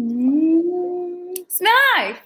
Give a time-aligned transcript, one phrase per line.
[0.00, 2.18] Mm, jsme live.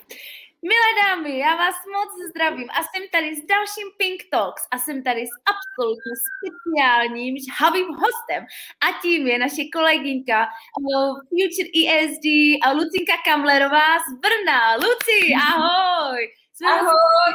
[0.63, 5.03] Milé dámy, já vás moc zdravím a jsem tady s dalším Pink Talks a jsem
[5.03, 8.47] tady s absolutně speciálním žhavým hostem
[8.85, 12.27] a tím je naše kolegyňka uh, Future ESG
[12.65, 14.75] a Lucinka Kamlerová z Brna.
[14.75, 16.29] Luci, ahoj!
[16.55, 17.35] Jsme ahoj!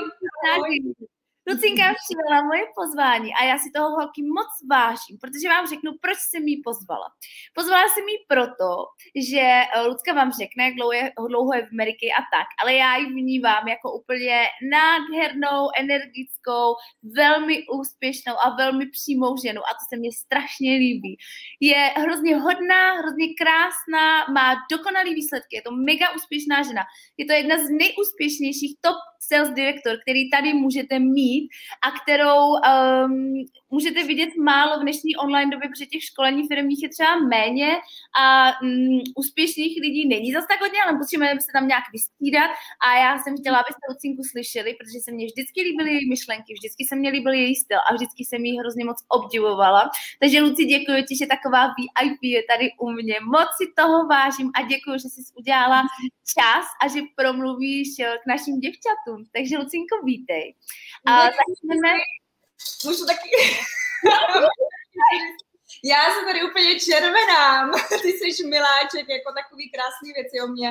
[0.53, 0.79] ahoj.
[1.49, 6.17] Lucinka přijala moje pozvání a já si toho holky moc vážím, protože vám řeknu, proč
[6.17, 7.07] jsem jí pozvala.
[7.53, 8.69] Pozvala jsem jí proto,
[9.31, 12.73] že eh, Lucka vám řekne, jak dlouho je, dlouho je v Ameriky a tak, ale
[12.73, 14.37] já ji vnímám jako úplně
[14.75, 16.65] nádhernou, energickou,
[17.03, 21.17] velmi úspěšnou a velmi přímou ženu a to se mně strašně líbí.
[21.59, 26.83] Je hrozně hodná, hrozně krásná, má dokonalý výsledky, je to mega úspěšná žena.
[27.17, 31.38] Je to jedna z nejúspěšnějších top sales director, který tady můžete mít
[31.81, 36.89] a kterou um, můžete vidět málo v dnešní online době, protože těch školení firmních je
[36.89, 37.69] třeba méně
[38.21, 42.51] a um, úspěšných lidí není zase tak hodně, ale potřebujeme se tam nějak vystřídat
[42.85, 46.81] a já jsem chtěla, abyste Lucinku slyšeli, protože se mně vždycky líbily její myšlenky, vždycky
[46.89, 49.89] se mně líbil její styl a vždycky jsem ji hrozně moc obdivovala.
[50.19, 53.15] Takže Luci, děkuji ti, že taková VIP je tady u mě.
[53.35, 55.81] Moc si toho vážím a děkuji, že jsi udělala
[56.35, 59.19] čas a že promluvíš eh, k našim děvčatům.
[59.33, 60.55] Takže Lucinko, vítej.
[61.05, 61.91] A začneme...
[62.85, 63.29] Můžu taky...
[65.83, 67.71] Já jsem tady úplně červená.
[68.01, 70.69] Ty jsi miláček, jako takový krásný věci o mě.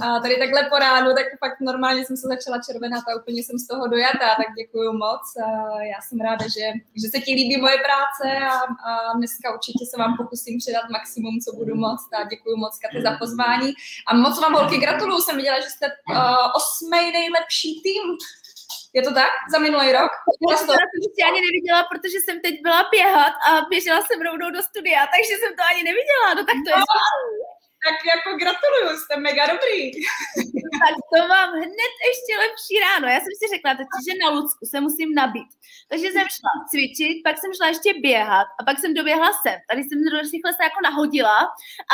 [0.00, 3.58] A tady takhle po ránu, tak fakt normálně jsem se začala červenat a úplně jsem
[3.58, 5.24] z toho dojatá, tak děkuji moc.
[5.46, 5.48] A
[5.82, 6.66] já jsem ráda, že,
[7.02, 8.54] že se ti líbí moje práce a,
[8.88, 12.00] a dneska určitě se vám pokusím předat maximum, co budu moc.
[12.16, 13.72] A děkuji moc, Katy, za pozvání.
[14.06, 15.20] A moc vám, holky, gratuluju.
[15.22, 16.16] Jsem viděla, že jste uh,
[16.60, 18.02] osmý nejlepší tým
[18.92, 19.30] je to tak?
[19.52, 20.10] Za minulý rok?
[20.50, 20.72] Já jsem to
[21.28, 25.52] ani neviděla, protože jsem teď byla běhat a běžela jsem rovnou do studia, takže jsem
[25.56, 26.28] to ani neviděla.
[26.36, 26.84] No tak to je no,
[27.86, 29.80] Tak jako gratuluju, jste mega dobrý.
[30.82, 33.06] tak to mám hned ještě lepší ráno.
[33.08, 35.50] Já jsem si řekla teď, že na Lucku se musím nabít.
[35.90, 39.56] Takže jsem šla cvičit, pak jsem šla ještě běhat a pak jsem doběhla sem.
[39.70, 39.98] Tady jsem
[40.32, 41.38] rychle se jako nahodila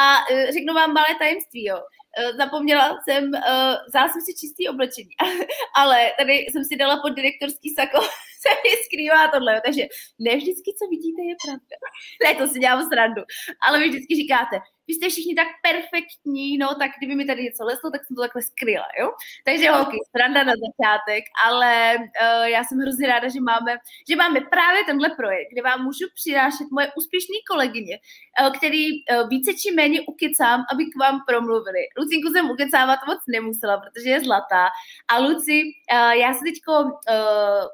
[0.02, 1.78] a uh, řeknu vám malé tajemství, jo.
[1.78, 5.14] Uh, zapomněla jsem, uh, vzala jsem si čistý oblečení,
[5.76, 8.00] ale tady jsem si dala pod direktorský sako,
[8.42, 9.82] se mi skrývá tohle, takže
[10.18, 11.76] ne vždycky, co vidíte, je pravda.
[12.24, 13.22] Ne, to si dělám srandu,
[13.66, 14.56] ale vy vždycky říkáte,
[14.88, 18.22] vy jste všichni tak perfektní, no tak kdyby mi tady něco leslo, tak jsem to
[18.22, 19.10] takhle skryla, jo?
[19.44, 23.76] Takže holky, sranda na začátek, ale uh, já jsem hrozně ráda, že máme,
[24.08, 29.28] že máme právě tenhle projekt, kde vám můžu přinášet moje úspěšné kolegyně, uh, který uh,
[29.28, 31.82] více či méně ukecám, aby k vám promluvili.
[31.98, 34.68] Lucinku jsem ukecávat moc nemusela, protože je zlatá.
[35.08, 37.64] A Luci, uh, já se teďko uh,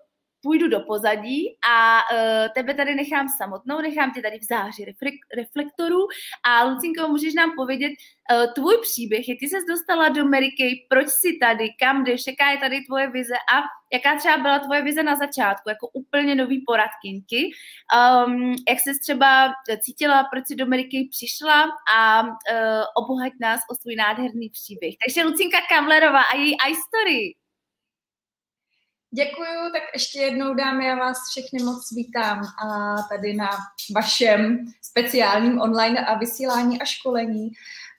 [0.45, 4.83] půjdu do pozadí a uh, tebe tady nechám samotnou, nechám tě tady v záři
[5.37, 6.03] reflektorů
[6.49, 11.09] a Lucinko, můžeš nám povědět uh, tvůj příběh, jak ty ses dostala do Ameriky, proč
[11.09, 13.57] jsi tady, kam jdeš, jaká je tady tvoje vize a
[13.93, 17.51] jaká třeba byla tvoje vize na začátku, jako úplně nový poradkinky,
[18.27, 21.63] um, jak jsi třeba cítila, proč jsi do Ameriky přišla
[21.97, 22.29] a uh,
[22.97, 24.95] obohať nás o svůj nádherný příběh.
[25.07, 27.44] Takže Lucinka Kamlerová a její iStory.
[29.15, 33.51] Děkuju, tak ještě jednou dámy, já vás všechny moc vítám a tady na
[33.95, 37.51] vašem speciálním online a vysílání a školení.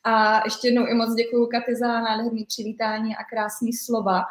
[0.03, 4.23] A ještě jednou i moc děkuju Katy za nádherný přivítání a krásný slova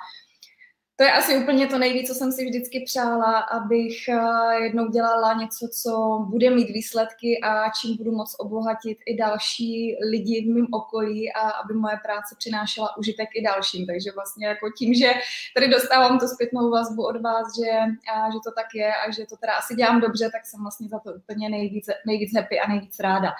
[0.97, 5.33] to je asi úplně to nejvíc, co jsem si vždycky přála, abych eh, jednou dělala
[5.33, 10.67] něco, co bude mít výsledky a čím budu moc obohatit i další lidi v mém
[10.73, 13.87] okolí a aby moje práce přinášela užitek i dalším.
[13.87, 15.13] Takže vlastně jako tím, že
[15.55, 17.71] tady dostávám tu zpětnou vazbu od vás, že,
[18.15, 20.89] a, že to tak je a že to teda asi dělám dobře, tak jsem vlastně
[20.89, 23.33] za to úplně nejvíc, nejvíc happy a nejvíc ráda.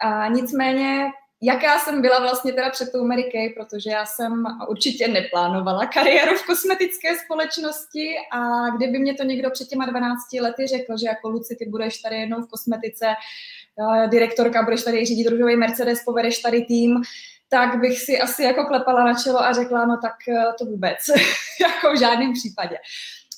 [0.00, 1.06] A nicméně
[1.42, 6.36] jaká jsem byla vlastně teda před tou Mary Kay, protože já jsem určitě neplánovala kariéru
[6.36, 11.28] v kosmetické společnosti a kdyby mě to někdo před těma 12 lety řekl, že jako
[11.28, 16.38] Luci, ty budeš tady jednou v kosmetice, eh, direktorka, budeš tady řídit růžový Mercedes, povedeš
[16.38, 17.02] tady tým,
[17.48, 20.98] tak bych si asi jako klepala na čelo a řekla, no tak eh, to vůbec,
[21.60, 22.76] jako v žádném případě.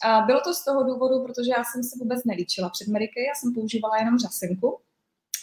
[0.05, 3.25] A bylo to z toho důvodu, protože já jsem se vůbec nelíčila před Mary Kay,
[3.25, 4.79] já jsem používala jenom řasinku,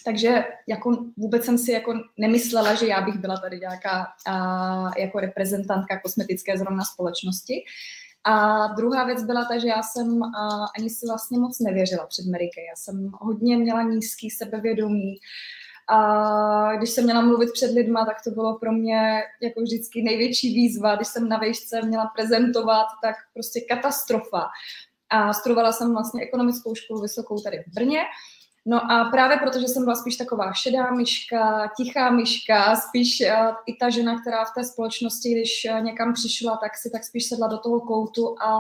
[0.07, 5.19] takže jako vůbec jsem si jako nemyslela, že já bych byla tady nějaká a, jako
[5.19, 7.63] reprezentantka kosmetické zrovna společnosti.
[8.24, 12.24] A druhá věc byla ta, že já jsem a, ani si vlastně moc nevěřila před
[12.27, 12.62] Amerikou.
[12.69, 15.15] Já jsem hodně měla nízký sebevědomí.
[15.89, 20.53] A když jsem měla mluvit před lidma, tak to bylo pro mě jako vždycky největší
[20.53, 20.95] výzva.
[20.95, 24.48] Když jsem na vejšce měla prezentovat, tak prostě katastrofa.
[25.10, 28.00] A studovala jsem vlastně ekonomickou školu vysokou tady v Brně
[28.69, 33.75] No a právě protože jsem byla spíš taková šedá myška, tichá myška, spíš uh, i
[33.75, 37.47] ta žena, která v té společnosti, když uh, někam přišla, tak si tak spíš sedla
[37.47, 38.59] do toho koutu a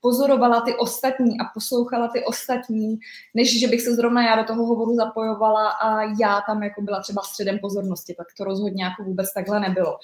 [0.00, 2.98] pozorovala ty ostatní a poslouchala ty ostatní,
[3.34, 7.00] než že bych se zrovna já do toho hovoru zapojovala a já tam jako byla
[7.00, 9.98] třeba středem pozornosti, tak to rozhodně jako vůbec takhle nebylo.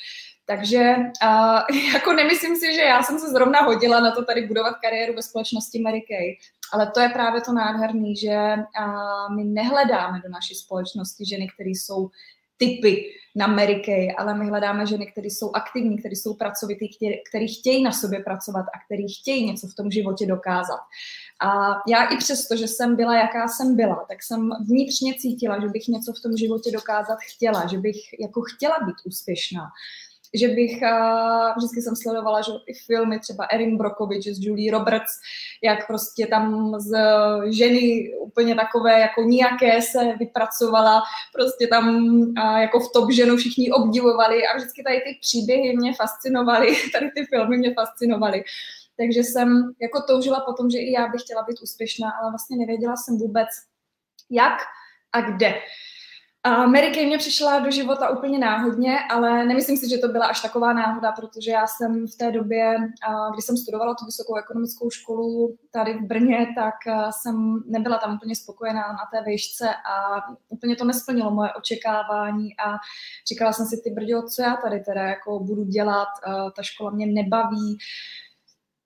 [0.46, 4.74] Takže uh, jako nemyslím si, že já jsem se zrovna hodila na to tady budovat
[4.82, 6.36] kariéru ve společnosti Mary Kay,
[6.73, 8.56] ale to je právě to nádherné, že
[9.37, 12.11] my nehledáme do naší společnosti ženy, které jsou
[12.56, 13.05] typy
[13.37, 16.88] na Mary Kay, ale my hledáme ženy, které jsou aktivní, které jsou pracovitý,
[17.31, 20.81] které chtějí na sobě pracovat a které chtějí něco v tom životě dokázat.
[21.41, 21.49] A
[21.88, 25.88] já i přesto, že jsem byla, jaká jsem byla, tak jsem vnitřně cítila, že bych
[25.88, 29.65] něco v tom životě dokázat chtěla, že bych jako chtěla být úspěšná
[30.34, 35.12] že bych, uh, vždycky jsem sledovala že i filmy, třeba Erin Brokovich s Julie Roberts,
[35.62, 36.98] jak prostě tam z
[37.50, 41.02] ženy úplně takové jako nijaké se vypracovala,
[41.34, 45.94] prostě tam uh, jako v top ženu všichni obdivovali a vždycky tady ty příběhy mě
[45.94, 48.44] fascinovaly, tady ty filmy mě fascinovaly.
[48.96, 52.96] Takže jsem jako toužila potom, že i já bych chtěla být úspěšná, ale vlastně nevěděla
[52.96, 53.48] jsem vůbec,
[54.31, 54.58] jak
[55.12, 55.54] a kde.
[56.48, 60.26] A Mary Kay mě přišla do života úplně náhodně, ale nemyslím si, že to byla
[60.26, 62.76] až taková náhoda, protože já jsem v té době,
[63.32, 66.74] kdy jsem studovala tu vysokou ekonomickou školu tady v Brně, tak
[67.10, 72.74] jsem nebyla tam úplně spokojená na té výšce a úplně to nesplnilo moje očekávání a
[73.28, 76.08] říkala jsem si, ty brďo, co já tady teda jako budu dělat,
[76.56, 77.78] ta škola mě nebaví,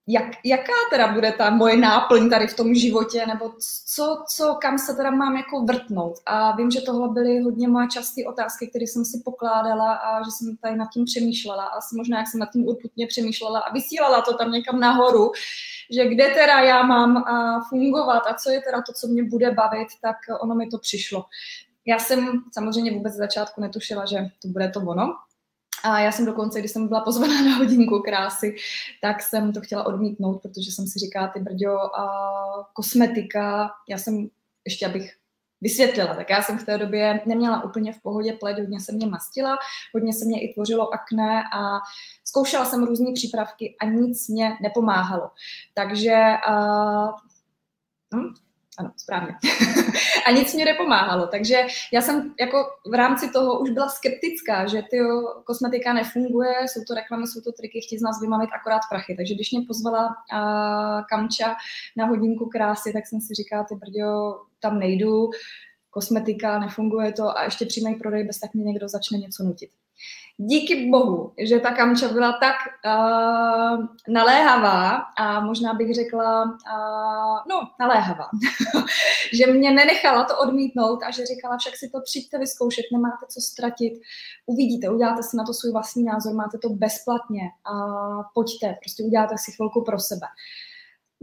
[0.07, 3.53] jak, jaká teda bude ta moje náplň tady v tom životě, nebo
[3.85, 6.13] co, co, kam se teda mám jako vrtnout.
[6.25, 10.31] A vím, že tohle byly hodně moje časté otázky, které jsem si pokládala a že
[10.31, 11.63] jsem tady nad tím přemýšlela.
[11.63, 15.31] A asi možná, jak jsem nad tím urputně přemýšlela a vysílala to tam někam nahoru,
[15.91, 17.23] že kde teda já mám
[17.69, 21.25] fungovat a co je teda to, co mě bude bavit, tak ono mi to přišlo.
[21.85, 25.13] Já jsem samozřejmě vůbec z začátku netušila, že to bude to ono,
[25.83, 28.55] a já jsem dokonce, když jsem byla pozvaná na hodinku krásy,
[29.01, 32.05] tak jsem to chtěla odmítnout, protože jsem si říkala, ty brďo, a
[32.73, 34.27] kosmetika, já jsem,
[34.65, 35.13] ještě abych
[35.61, 39.07] vysvětlila, tak já jsem v té době neměla úplně v pohodě pleť, hodně se mě
[39.07, 39.57] mastila,
[39.93, 41.79] hodně se mě i tvořilo akné a
[42.25, 45.31] zkoušela jsem různé přípravky a nic mě nepomáhalo.
[45.73, 46.17] Takže
[46.49, 47.09] uh,
[48.15, 48.33] hm,
[48.79, 49.35] ano, správně.
[50.27, 51.27] a nic mě nepomáhalo.
[51.27, 54.97] Takže já jsem jako v rámci toho už byla skeptická, že ty
[55.43, 59.15] kosmetika nefunguje, jsou to reklamy, jsou to triky, chtějí z nás vymavit akorát prachy.
[59.15, 61.55] Takže když mě pozvala uh, Kamča
[61.97, 65.29] na hodinku krásy, tak jsem si říkala, ty brďo, tam nejdu,
[65.89, 69.69] kosmetika, nefunguje to a ještě přímý prodej, bez tak mě někdo začne něco nutit
[70.37, 77.69] díky bohu, že ta kamča byla tak uh, naléhavá a možná bych řekla, uh, no,
[77.79, 78.29] naléhavá,
[79.33, 83.41] že mě nenechala to odmítnout a že říkala, však si to přijďte vyzkoušet, nemáte co
[83.41, 83.93] ztratit,
[84.45, 87.73] uvidíte, uděláte si na to svůj vlastní názor, máte to bezplatně a
[88.33, 90.27] pojďte, prostě uděláte si chvilku pro sebe.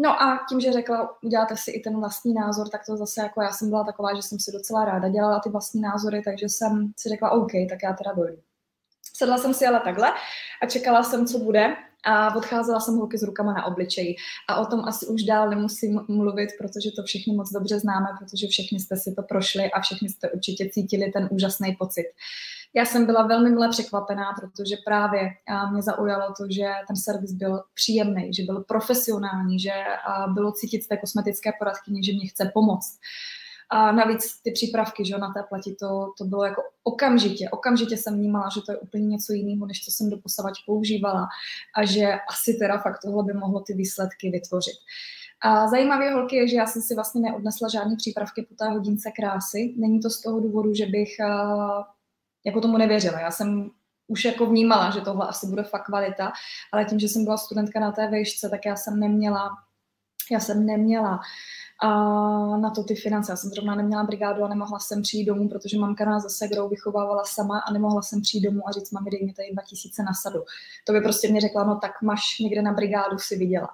[0.02, 3.42] No a tím, že řekla, uděláte si i ten vlastní názor, tak to zase jako
[3.42, 6.92] já jsem byla taková, že jsem si docela ráda dělala ty vlastní názory, takže jsem
[6.96, 8.42] si řekla, OK, tak já teda dojdu.
[9.20, 10.12] Sedla jsem si ale takhle
[10.62, 14.16] a čekala jsem, co bude a odcházela jsem holky s rukama na obličeji.
[14.48, 18.46] A o tom asi už dál nemusím mluvit, protože to všichni moc dobře známe, protože
[18.46, 22.04] všichni jste si to prošli a všichni jste určitě cítili ten úžasný pocit.
[22.74, 25.28] Já jsem byla velmi milé překvapená, protože právě
[25.72, 29.72] mě zaujalo to, že ten servis byl příjemný, že byl profesionální, že
[30.34, 32.98] bylo cítit z té kosmetické poradkyně, že mě chce pomoct.
[33.72, 38.14] A navíc ty přípravky že na té pleti, to, to bylo jako okamžitě, okamžitě jsem
[38.14, 41.28] vnímala, že to je úplně něco jiného, než co jsem doposavač používala
[41.76, 44.76] a že asi teda fakt tohle by mohlo ty výsledky vytvořit.
[45.42, 49.10] A zajímavé holky je, že já jsem si vlastně neodnesla žádné přípravky po té hodince
[49.10, 49.74] krásy.
[49.76, 51.16] Není to z toho důvodu, že bych
[52.46, 53.20] jako tomu nevěřila.
[53.20, 53.70] Já jsem
[54.06, 56.32] už jako vnímala, že tohle asi bude fakt kvalita,
[56.72, 59.50] ale tím, že jsem byla studentka na té vejšce, tak já jsem neměla,
[60.30, 61.20] já jsem neměla
[61.82, 61.88] a
[62.56, 63.32] na to ty finance.
[63.32, 66.68] Já jsem zrovna neměla brigádu a nemohla jsem přijít domů, protože mamka nás zase segrou
[66.68, 70.12] vychovávala sama a nemohla jsem přijít domů a říct, mami, dej mi tady 2000 na
[70.22, 70.44] sadu.
[70.86, 73.70] To by prostě mě řekla, no tak máš někde na brigádu si vydělat.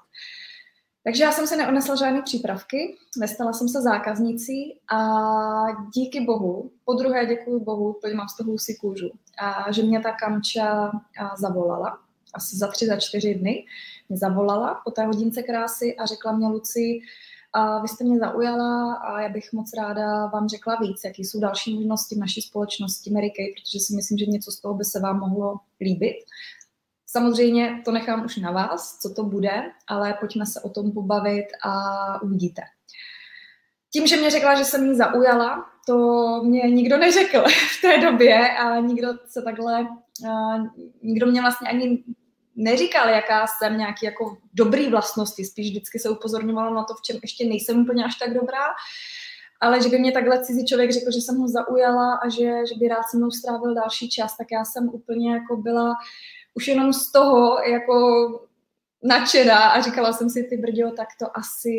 [1.04, 5.00] Takže já jsem se neodnesla žádné přípravky, nestala jsem se zákaznicí a
[5.94, 10.00] díky bohu, po druhé děkuji bohu, úplně mám z toho husí kůžu, a že mě
[10.00, 10.92] ta kamča
[11.38, 11.98] zavolala,
[12.34, 13.66] asi za tři, za čtyři dny
[14.08, 17.00] mě zavolala po té hodince krásy a řekla mě, Luci,
[17.56, 21.40] a vy jste mě zaujala a já bych moc ráda vám řekla víc, jaký jsou
[21.40, 24.84] další možnosti v naší společnosti Mary Kay, protože si myslím, že něco z toho by
[24.84, 26.16] se vám mohlo líbit.
[27.06, 31.46] Samozřejmě to nechám už na vás, co to bude, ale pojďme se o tom pobavit
[31.64, 31.72] a
[32.22, 32.62] uvidíte.
[33.92, 35.96] tím, že mě řekla, že jsem jí zaujala, to
[36.44, 37.44] mě nikdo neřekl
[37.78, 39.86] v té době a nikdo se takhle,
[41.02, 42.04] nikdo mě vlastně ani
[42.56, 47.18] neříkal, jaká jsem nějaký jako dobrý vlastnosti, spíš vždycky se upozorňovalo na to, v čem
[47.22, 48.64] ještě nejsem úplně až tak dobrá,
[49.60, 52.74] ale že by mě takhle cizí člověk řekl, že jsem ho zaujala a že, že
[52.80, 55.94] by rád se mnou strávil další čas, tak já jsem úplně jako byla
[56.54, 57.96] už jenom z toho jako
[59.02, 61.78] nadšená a říkala jsem si, ty brďo, tak to asi,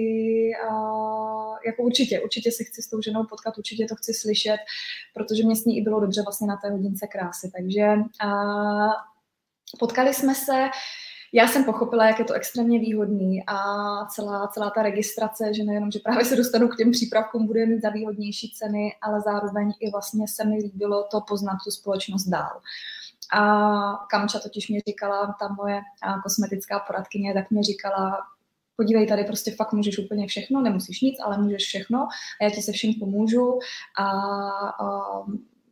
[0.69, 4.57] uh, jako určitě, určitě se chci s tou ženou potkat, určitě to chci slyšet,
[5.13, 7.87] protože mě s ní i bylo dobře vlastně na té hodince krásy, takže
[8.25, 8.91] uh,
[9.79, 10.69] potkali jsme se,
[11.33, 13.55] já jsem pochopila, jak je to extrémně výhodný a
[14.05, 17.81] celá, celá ta registrace, že nejenom, že právě se dostanu k těm přípravkům, bude mít
[17.81, 22.61] za výhodnější ceny, ale zároveň i vlastně se mi líbilo to poznat tu společnost dál.
[23.33, 23.41] A
[24.09, 25.81] Kamča totiž mě říkala, ta moje
[26.23, 28.17] kosmetická poradkyně, tak mě říkala,
[28.75, 32.07] podívej, tady prostě fakt můžeš úplně všechno, nemusíš nic, ale můžeš všechno
[32.41, 33.59] a já ti se vším pomůžu
[33.99, 34.09] a,
[34.69, 35.01] a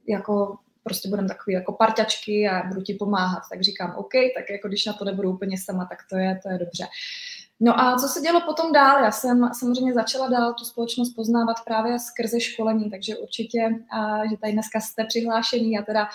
[0.08, 3.44] jako prostě budeme takový jako parťačky a budu ti pomáhat.
[3.52, 6.50] Tak říkám, OK, tak jako když na to nebudu úplně sama, tak to je, to
[6.50, 6.86] je dobře.
[7.60, 9.04] No a co se dělo potom dál?
[9.04, 13.70] Já jsem samozřejmě začala dál tu společnost poznávat právě skrze školení, takže určitě,
[14.30, 16.08] že tady dneska jste přihlášení a teda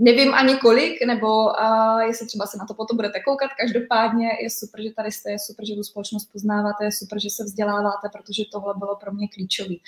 [0.00, 1.52] Nevím ani kolik, nebo
[2.06, 3.50] jestli třeba se na to potom budete koukat.
[3.60, 7.30] Každopádně je super, že tady jste, je super, že tu společnost poznáváte, je super, že
[7.30, 9.82] se vzděláváte, protože tohle bylo pro mě klíčový.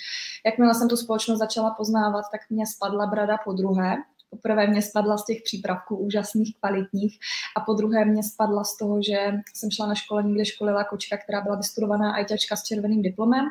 [0.45, 3.97] Jakmile jsem tu společnost začala poznávat, tak mě spadla brada po druhé.
[4.31, 7.19] Poprvé mě spadla z těch přípravků úžasných, kvalitních
[7.57, 9.17] a po druhé mě spadla z toho, že
[9.53, 13.45] jsem šla na školení, kde školila kočka, která byla vystudovaná ITčka s červeným diplomem.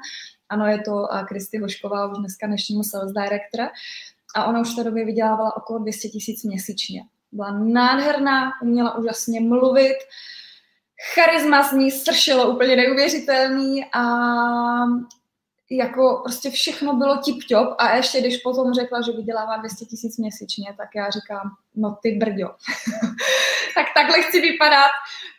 [0.49, 3.69] Ano, je to Kristy Hošková, už dneska dnešního sales director
[4.37, 7.03] a ona už v té době vydělávala okolo 200 tisíc měsíčně.
[7.33, 9.97] Byla nádherná, uměla úžasně mluvit,
[11.15, 14.05] charisma z ní sršelo úplně neuvěřitelný a
[15.71, 20.75] jako prostě všechno bylo tip-top a ještě když potom řekla, že vydělává 200 tisíc měsíčně,
[20.77, 22.49] tak já říkám, no ty brďo,
[23.75, 24.91] tak takhle chci vypadat,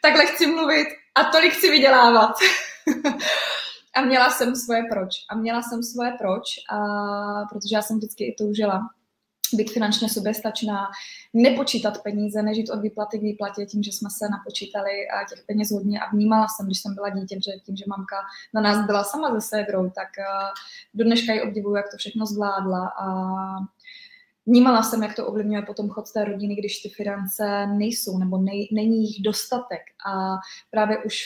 [0.02, 2.36] takhle chci mluvit a tolik chci vydělávat.
[3.96, 5.10] A měla jsem svoje proč.
[5.30, 6.78] A měla jsem svoje proč, a
[7.50, 8.82] protože já jsem vždycky i toužila
[9.58, 10.88] být finančně soběstačná,
[11.34, 14.92] nepočítat peníze, nežít od výplaty k výplatě tím, že jsme se napočítali
[15.30, 18.18] těch peněz hodně a vnímala jsem, když jsem byla dítě, že tím, že mamka
[18.54, 20.10] na nás byla sama ze ségrou, tak
[20.94, 23.06] do dneška ji obdivuju, jak to všechno zvládla a
[24.46, 28.68] Vnímala jsem, jak to ovlivňuje potom chod té rodiny, když ty finance nejsou nebo nej,
[28.72, 29.82] není jich dostatek.
[30.08, 30.38] A
[30.72, 31.24] právě už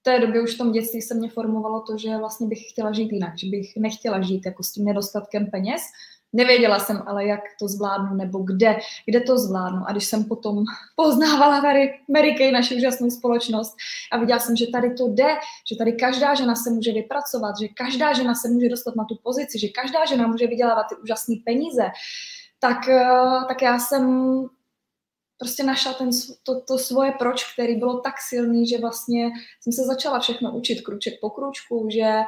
[0.00, 2.92] v té době už v tom dětství se mě formovalo to, že vlastně bych chtěla
[2.92, 5.82] žít jinak, že bych nechtěla žít jako s tím nedostatkem peněz.
[6.32, 9.82] Nevěděla jsem ale, jak to zvládnu nebo kde, kde to zvládnu.
[9.86, 10.64] A když jsem potom
[10.96, 13.76] poznávala tady Mary Kay, naši úžasnou společnost
[14.12, 15.28] a viděla jsem, že tady to jde,
[15.70, 19.16] že tady každá žena se může vypracovat, že každá žena se může dostat na tu
[19.22, 21.82] pozici, že každá žena může vydělávat ty úžasné peníze,
[22.60, 23.04] tak, eh,
[23.48, 24.42] tak já jsem
[25.38, 26.10] prostě našla ten,
[26.42, 29.30] to, to svoje proč, který bylo tak silný, že vlastně
[29.60, 32.20] jsem se začala všechno učit kruček po kručku, že,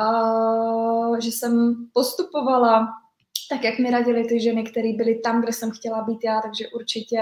[0.00, 2.88] uh, že jsem postupovala
[3.48, 6.68] tak jak mi radili ty ženy, které byly tam, kde jsem chtěla být já, takže
[6.68, 7.18] určitě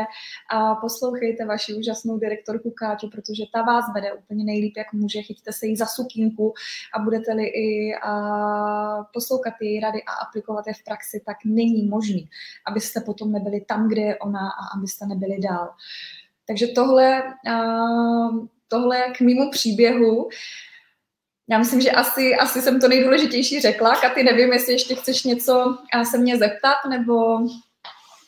[0.50, 5.52] a poslouchejte vaši úžasnou direktorku Káťu, protože ta vás vede úplně nejlíp, jak může, chyťte
[5.52, 6.54] se jí za sukínku
[6.94, 8.12] a budete-li i a
[9.12, 12.28] poslouchat její rady a aplikovat je v praxi, tak není možný,
[12.66, 15.70] abyste potom nebyli tam, kde je ona a abyste nebyli dál.
[16.46, 17.62] Takže tohle, a,
[18.68, 20.28] tohle k mýmu příběhu.
[21.50, 24.00] Já myslím, že asi, asi jsem to nejdůležitější řekla.
[24.00, 25.78] Katy, nevím, jestli ještě chceš něco
[26.10, 27.38] se mě zeptat, nebo...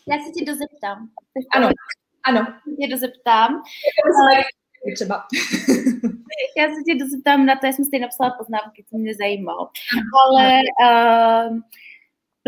[0.08, 1.08] Já se tě dozeptám.
[1.54, 1.68] Ano,
[2.24, 2.46] ano.
[2.80, 3.62] Tě dozeptám.
[4.94, 5.26] Třeba.
[6.58, 9.70] já se tě dozeptám na to, já jsem si napsala poznámky, co mě zajímalo.
[10.26, 11.58] Ale uh,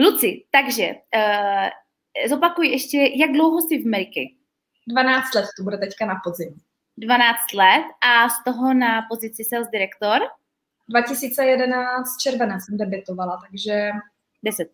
[0.04, 4.34] Luci, takže uh, zopakuj ještě, jak dlouho jsi v Ameriky?
[4.88, 6.60] 12 let, to bude teďka na podzim.
[6.96, 10.20] 12 let a z toho na pozici sales direktor?
[10.88, 13.90] 2011 červenec jsem debitovala, takže...
[14.42, 14.68] 10.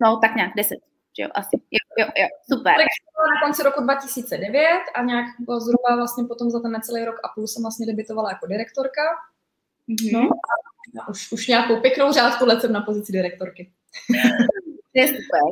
[0.00, 0.78] No, tak nějak 10,
[1.18, 1.56] že jo, asi.
[1.70, 2.74] Jo, jo, jo, super.
[2.74, 2.86] Tak
[3.34, 5.26] na konci roku 2009 a nějak
[5.58, 9.02] zhruba vlastně potom za ten necelý rok a půl jsem vlastně debitovala jako direktorka.
[9.88, 10.12] Mm-hmm.
[10.12, 10.28] No
[11.02, 13.70] a už, už nějakou pěknou řádku let jsem na pozici direktorky.
[14.92, 15.42] to je super.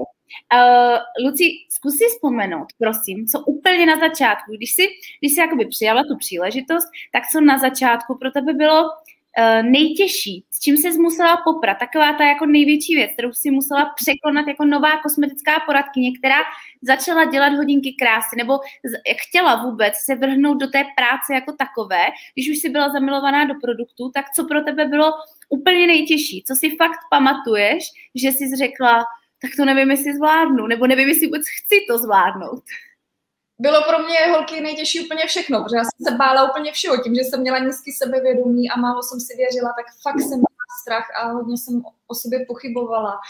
[0.54, 4.86] Uh, Luci, zkus si vzpomenout, prosím, co úplně na začátku, když jsi,
[5.20, 8.90] když jsi jakoby přijala tu příležitost, tak co na začátku pro tebe bylo
[9.62, 14.46] nejtěžší, s čím se musela poprat, taková ta jako největší věc, kterou si musela překonat
[14.48, 16.38] jako nová kosmetická poradkyně, která
[16.82, 18.58] začala dělat hodinky krásy, nebo
[19.22, 23.54] chtěla vůbec se vrhnout do té práce jako takové, když už si byla zamilovaná do
[23.62, 25.12] produktu, tak co pro tebe bylo
[25.48, 29.04] úplně nejtěžší, co si fakt pamatuješ, že jsi řekla,
[29.42, 32.62] tak to nevím, jestli zvládnu, nebo nevím, jestli vůbec chci to zvládnout
[33.58, 36.96] bylo pro mě holky nejtěžší úplně všechno, protože já jsem se bála úplně všeho.
[37.02, 40.56] Tím, že jsem měla nízký sebevědomí a málo jsem si věřila, tak fakt jsem měla
[40.82, 43.20] strach a hodně jsem o sobě pochybovala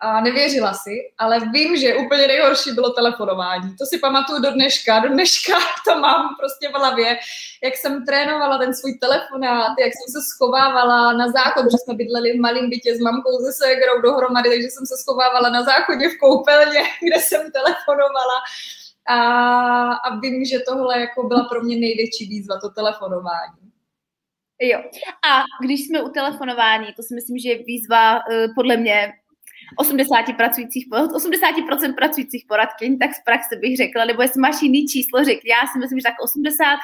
[0.00, 3.76] a nevěřila si, ale vím, že úplně nejhorší bylo telefonování.
[3.76, 5.52] To si pamatuju do dneška, do dneška
[5.88, 7.18] to mám prostě v hlavě,
[7.64, 12.32] jak jsem trénovala ten svůj telefonát, jak jsem se schovávala na záchod, protože jsme bydleli
[12.32, 16.18] v malém bytě s mamkou se ségrou dohromady, takže jsem se schovávala na záchodě v
[16.18, 18.36] koupelně, kde jsem telefonovala
[19.08, 19.18] a,
[19.92, 23.64] a vím, že tohle jako byla pro mě největší výzva, to telefonování.
[24.60, 24.78] Jo.
[25.30, 29.12] A když jsme u telefonování, to si myslím, že je výzva uh, podle mě
[29.76, 35.24] 80 pracujících, 80% pracujících poradkyň, tak z praxe bych řekla, nebo jestli máš jiný číslo,
[35.24, 35.40] řekl.
[35.44, 36.78] Já si myslím, že tak 80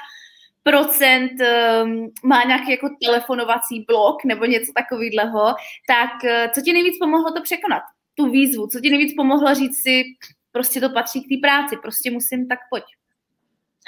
[0.62, 5.54] procent um, má nějaký jako telefonovací blok nebo něco takového,
[5.86, 7.82] tak uh, co ti nejvíc pomohlo to překonat?
[8.14, 10.02] Tu výzvu, co ti nejvíc pomohlo říct si,
[10.52, 12.84] prostě to patří k té práci, prostě musím, tak pojď.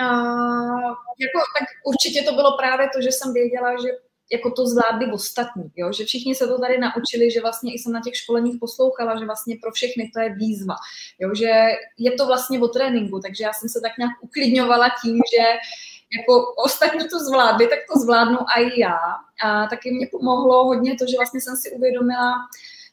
[0.00, 0.88] Uh,
[1.21, 3.88] jako, tak určitě to bylo právě to, že jsem věděla, že
[4.33, 5.92] jako to zvládli ostatní, jo?
[5.92, 9.25] že všichni se to tady naučili, že vlastně i jsem na těch školeních poslouchala, že
[9.25, 10.75] vlastně pro všechny to je výzva,
[11.19, 11.35] jo?
[11.35, 11.52] že
[11.99, 15.45] je to vlastně o tréninku, takže já jsem se tak nějak uklidňovala tím, že
[16.19, 18.99] jako ostatní to zvládli, tak to zvládnu i já.
[19.45, 22.35] A taky mě pomohlo hodně to, že vlastně jsem si uvědomila,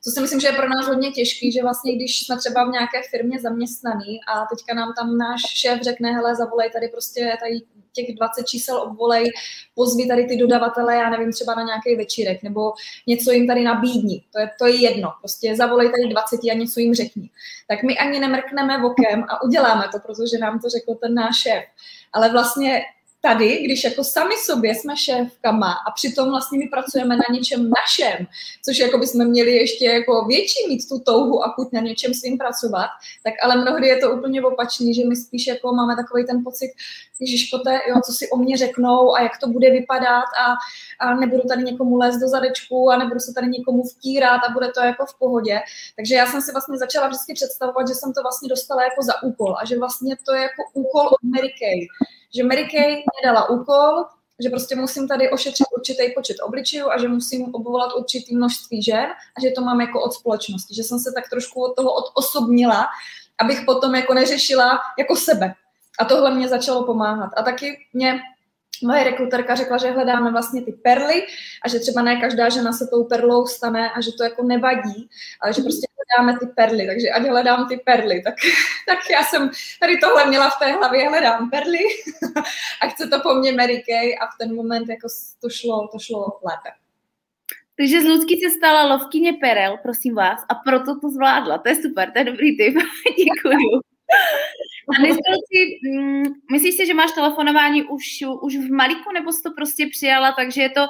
[0.02, 2.72] co si myslím, že je pro nás hodně těžký, že vlastně když jsme třeba v
[2.72, 7.62] nějaké firmě zaměstnaný a teďka nám tam náš šéf řekne, hele, zavolej tady prostě tady
[7.94, 9.32] těch 20 čísel obvolej,
[9.76, 12.74] pozvi tady ty dodavatele, já nevím, třeba na nějaký večírek, nebo
[13.08, 14.24] něco jim tady nabídni.
[14.34, 15.14] To je, to je jedno.
[15.20, 17.30] Prostě zavolej tady 20 a něco jim řekni.
[17.68, 21.64] Tak my ani nemrkneme okem a uděláme to, protože nám to řekl ten náš šéf.
[22.14, 22.82] Ale vlastně
[23.22, 28.28] tady, když jako sami sobě jsme šéfkama a přitom vlastně my pracujeme na něčem našem,
[28.66, 32.38] což jako bychom měli ještě jako větší mít tu touhu a chuť na něčem svým
[32.38, 32.90] pracovat,
[33.24, 36.72] tak ale mnohdy je to úplně opačný, že my spíš jako máme takový ten pocit,
[37.22, 40.56] Ježíš, poté, jo, co si o mě řeknou a jak to bude vypadat a,
[41.00, 44.72] a nebudu tady někomu lézt do zadečku a nebudu se tady někomu vtírat a bude
[44.72, 45.60] to jako v pohodě.
[45.96, 49.24] Takže já jsem si vlastně začala vždycky představovat, že jsem to vlastně dostala jako za
[49.24, 51.10] úkol a že vlastně to je jako úkol
[51.60, 51.88] Kay
[52.36, 54.06] že Mary Kay mě dala úkol,
[54.40, 59.06] že prostě musím tady ošetřit určitý počet obličejů a že musím obvolat určitý množství žen
[59.38, 62.88] a že to mám jako od společnosti, že jsem se tak trošku od toho odosobnila,
[63.40, 65.54] abych potom jako neřešila jako sebe.
[66.00, 67.32] A tohle mě začalo pomáhat.
[67.38, 68.20] A taky mě
[68.84, 71.24] moje rekruterka řekla, že hledáme vlastně ty perly
[71.66, 75.10] a že třeba ne každá žena se tou perlou stane a že to jako nevadí,
[75.42, 78.36] ale že prostě hledáme ty perly, takže ať hledám ty perly, tak,
[78.88, 81.80] tak já jsem tady tohle měla v té hlavě, hledám perly
[82.82, 85.08] a chce to po mně Mary Kay a v ten moment jako
[85.42, 86.70] to šlo, to šlo lépe.
[87.78, 91.58] Takže z Lucky se stala lovkyně perel, prosím vás, a proto to zvládla.
[91.58, 92.74] To je super, to je dobrý tip.
[93.18, 93.82] Děkuju.
[94.90, 95.02] A
[95.48, 98.04] si, mm, myslíš si, že máš telefonování už,
[98.42, 100.88] už v malíku, nebo jsi to prostě přijala, takže je to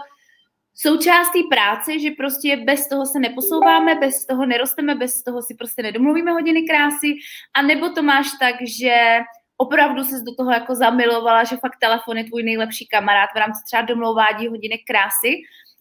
[0.75, 5.55] součást té práce, že prostě bez toho se neposouváme, bez toho nerosteme, bez toho si
[5.55, 7.15] prostě nedomluvíme hodiny krásy,
[7.53, 9.19] a nebo to máš tak, že
[9.57, 13.61] opravdu se do toho jako zamilovala, že fakt telefon je tvůj nejlepší kamarád v rámci
[13.65, 15.35] třeba domlouvání hodinek krásy,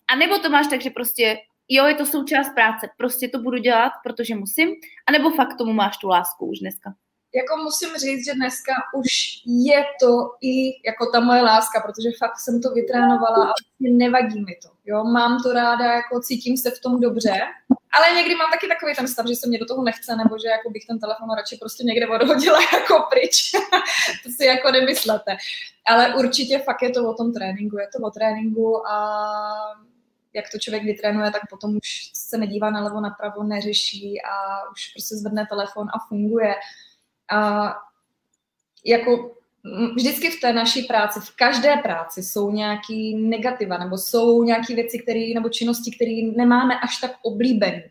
[0.08, 3.58] a nebo to máš tak, že prostě jo, je to součást práce, prostě to budu
[3.58, 4.68] dělat, protože musím,
[5.06, 6.94] a nebo fakt tomu máš tu lásku už dneska
[7.34, 9.08] jako musím říct, že dneska už
[9.46, 14.40] je to i jako ta moje láska, protože fakt jsem to vytrénovala a vlastně nevadí
[14.40, 14.68] mi to.
[14.84, 15.04] Jo?
[15.04, 17.40] Mám to ráda, jako cítím se v tom dobře,
[17.92, 20.48] ale někdy mám taky takový ten stav, že se mě do toho nechce, nebo že
[20.48, 23.52] jako bych ten telefon radši prostě někde odhodila jako pryč.
[24.24, 25.36] to si jako nemyslete.
[25.86, 28.96] Ale určitě fakt je to o tom tréninku, je to o tréninku a
[30.32, 34.88] jak to člověk vytrénuje, tak potom už se nedívá na levo, napravo, neřeší a už
[34.94, 36.54] prostě zvedne telefon a funguje.
[37.32, 37.74] A
[38.84, 39.30] jako
[39.96, 44.98] vždycky v té naší práci, v každé práci jsou nějaký negativa, nebo jsou nějaké věci,
[44.98, 47.82] které, nebo činnosti, které nemáme až tak oblíbené.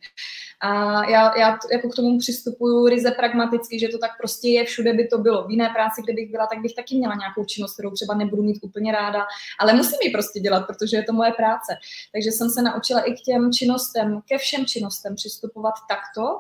[0.61, 4.93] A já, já jako k tomu přistupuju ryze pragmaticky, že to tak prostě je, všude
[4.93, 5.47] by to bylo.
[5.47, 8.43] V jiné práci, kde bych byla, tak bych taky měla nějakou činnost, kterou třeba nebudu
[8.43, 9.25] mít úplně ráda,
[9.59, 11.77] ale musím ji prostě dělat, protože je to moje práce.
[12.11, 16.39] Takže jsem se naučila i k těm činnostem, ke všem činnostem přistupovat takto,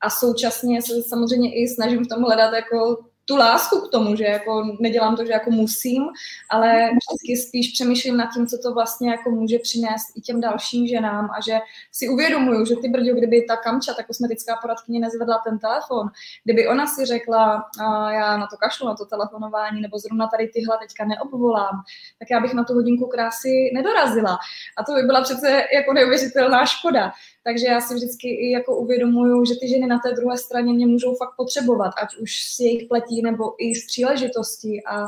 [0.00, 2.98] a současně se samozřejmě i snažím v tom hledat jako
[3.30, 6.02] tu lásku k tomu, že jako nedělám to, že jako musím,
[6.50, 10.86] ale vždycky spíš přemýšlím nad tím, co to vlastně jako může přinést i těm dalším
[10.86, 11.58] ženám a že
[11.92, 16.06] si uvědomuju, že ty brďo, kdyby ta Kamča, ta kosmetická poradkyně nezvedla ten telefon,
[16.44, 20.48] kdyby ona si řekla, a já na to kašlu, na to telefonování, nebo zrovna tady
[20.48, 21.82] tyhle teďka neobvolám,
[22.18, 24.38] tak já bych na tu hodinku krásy nedorazila.
[24.78, 27.12] A to by byla přece jako neuvěřitelná škoda.
[27.44, 30.86] Takže já si vždycky i jako uvědomuju, že ty ženy na té druhé straně mě
[30.86, 35.04] můžou fakt potřebovat, ať už s jejich pletí nebo i z příležitosti a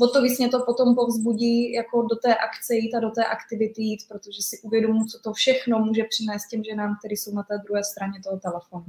[0.00, 3.24] o to víc mě to potom povzbudí jako do té akce jít a do té
[3.24, 7.42] aktivity jít, protože si uvědomuji, co to všechno může přinést těm ženám, které jsou na
[7.42, 8.84] té druhé straně toho telefonu.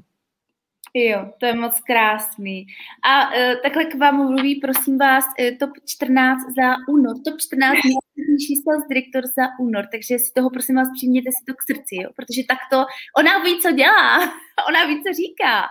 [0.98, 2.66] Jo, to je moc krásný.
[3.04, 7.16] A uh, takhle k vám mluví, prosím vás, uh, top 14 za únor.
[7.26, 7.74] Top 14
[8.18, 11.96] nejlepší sales direktor za únor, takže si toho, prosím vás, přijměte si to k srdci,
[11.96, 12.10] jo?
[12.16, 12.86] protože takto
[13.18, 14.20] ona ví, co dělá,
[14.70, 15.62] ona ví, co říká.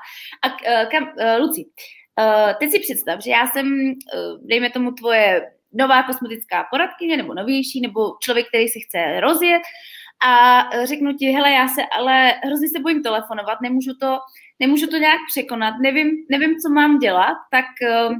[0.42, 4.92] A uh, kam, uh, Luci, uh, teď si představ, že já jsem, uh, dejme tomu,
[4.92, 9.62] tvoje nová kosmetická poradkyně, nebo novější, nebo člověk, který si chce rozjet
[10.26, 14.18] a řeknu ti, hele, já se ale hrozně se bojím telefonovat, nemůžu to
[14.60, 18.16] nemůžu to nějak překonat, nevím, nevím co mám dělat, tak uh,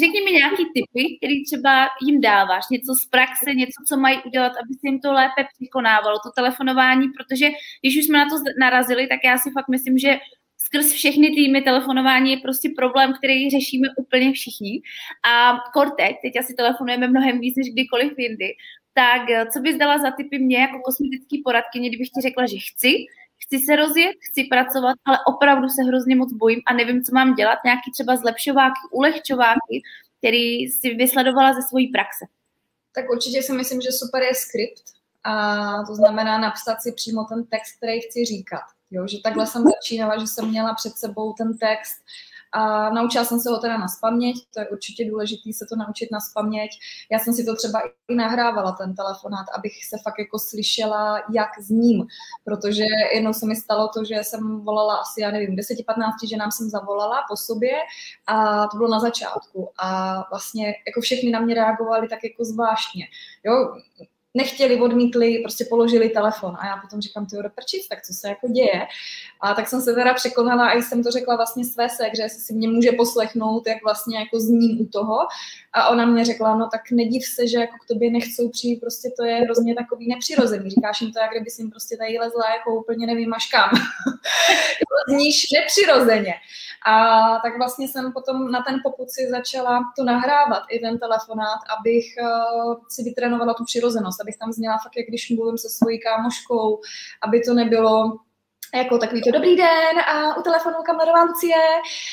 [0.00, 4.52] řekni mi nějaký typy, který třeba jim dáváš, něco z praxe, něco, co mají udělat,
[4.52, 7.48] aby se jim to lépe překonávalo, to telefonování, protože
[7.80, 10.18] když už jsme na to narazili, tak já si fakt myslím, že
[10.56, 14.82] skrz všechny týmy telefonování je prostě problém, který řešíme úplně všichni.
[15.24, 18.48] A Cortec, teď asi telefonujeme mnohem víc než kdykoliv jindy,
[18.94, 22.56] tak eh, co bys dala za typy mě jako kosmetický poradkyně, kdybych ti řekla, že
[22.56, 22.92] chci,
[23.44, 27.34] chci se rozjet, chci pracovat, ale opravdu se hrozně moc bojím a nevím, co mám
[27.34, 29.82] dělat, nějaký třeba zlepšováky, ulehčováky,
[30.18, 32.24] který si vysledovala ze svojí praxe.
[32.94, 34.84] Tak určitě si myslím, že super je skript
[35.24, 38.62] a to znamená napsat si přímo ten text, který chci říkat.
[38.90, 41.96] Jo, že takhle jsem začínala, že jsem měla před sebou ten text
[42.52, 46.08] a naučila jsem se ho teda na spaměť, to je určitě důležité se to naučit
[46.12, 46.70] na spaměť.
[47.12, 51.48] Já jsem si to třeba i nahrávala, ten telefonát, abych se fakt jako slyšela, jak
[51.60, 52.06] s ním,
[52.44, 52.84] protože
[53.14, 57.24] jednou se mi stalo to, že jsem volala asi, já nevím, 10-15 ženám jsem zavolala
[57.28, 57.72] po sobě
[58.26, 63.04] a to bylo na začátku a vlastně jako všechny na mě reagovali tak jako zvláštně.
[63.44, 63.76] Jo,
[64.34, 66.56] nechtěli, odmítli, prostě položili telefon.
[66.60, 68.86] A já potom říkám, ty prčic, tak co se jako děje?
[69.40, 72.52] A tak jsem se teda překonala a jsem to řekla vlastně své sekře, jestli si
[72.52, 75.18] mě může poslechnout, jak vlastně jako zním u toho.
[75.72, 79.10] A ona mě řekla, no tak nediv se, že jako k tobě nechcou přijít, prostě
[79.16, 80.70] to je hrozně takový nepřirozený.
[80.70, 83.70] Říkáš jim to, jak kdyby jim prostě tady lezla jako úplně nevím až kam.
[85.08, 86.34] Zníš nepřirozeně.
[86.86, 91.58] A tak vlastně jsem potom na ten poput si začala to nahrávat, i ten telefonát,
[91.78, 96.00] abych uh, si vytrénovala tu přirozenost, abych tam zněla fakt, jak když mluvím se svojí
[96.00, 96.80] kámoškou,
[97.22, 98.18] aby to nebylo
[98.78, 101.56] jako takový to dobrý den a u telefonu kamerová Lucie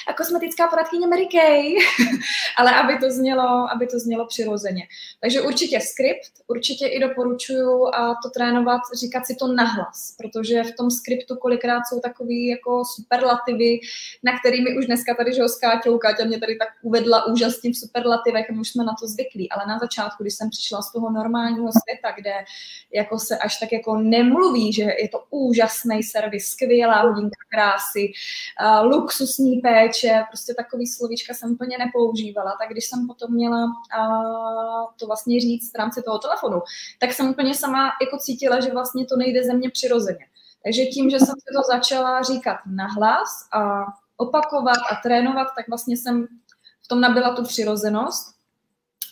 [0.07, 1.75] a kosmetická poradkyně Mary Kay,
[2.57, 4.87] ale aby to, znělo, aby to znělo přirozeně.
[5.21, 10.75] Takže určitě skript, určitě i doporučuju a to trénovat, říkat si to nahlas, protože v
[10.75, 13.79] tom skriptu kolikrát jsou takový jako superlativy,
[14.23, 15.59] na kterými už dneska tady, že ho s
[16.25, 19.79] mě tady tak uvedla úžasně v superlativech, my už jsme na to zvyklí, ale na
[19.79, 22.33] začátku, když jsem přišla z toho normálního světa, kde
[22.93, 28.11] jako se až tak jako nemluví, že je to úžasný servis, skvělá hodinka krásy,
[28.61, 34.85] uh, luxusní péče, prostě takový slovíčka jsem úplně nepoužívala, tak když jsem potom měla uh,
[34.99, 36.61] to vlastně říct v rámci toho telefonu,
[36.99, 40.25] tak jsem úplně sama jako cítila, že vlastně to nejde ze mě přirozeně.
[40.63, 43.85] Takže tím, že jsem to začala říkat nahlas a
[44.17, 46.27] opakovat a trénovat, tak vlastně jsem
[46.81, 48.38] v tom nabila tu přirozenost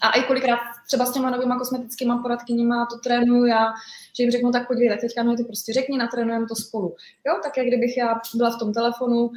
[0.02, 3.74] a i kolikrát třeba s těma novýma kosmetickými poradkyněma to trénuju já,
[4.18, 6.96] že jim řeknu, tak podívej, tak teďka mi to prostě řekni, natrénujeme to spolu.
[7.28, 9.32] Jo, tak jak kdybych já byla v tom telefonu,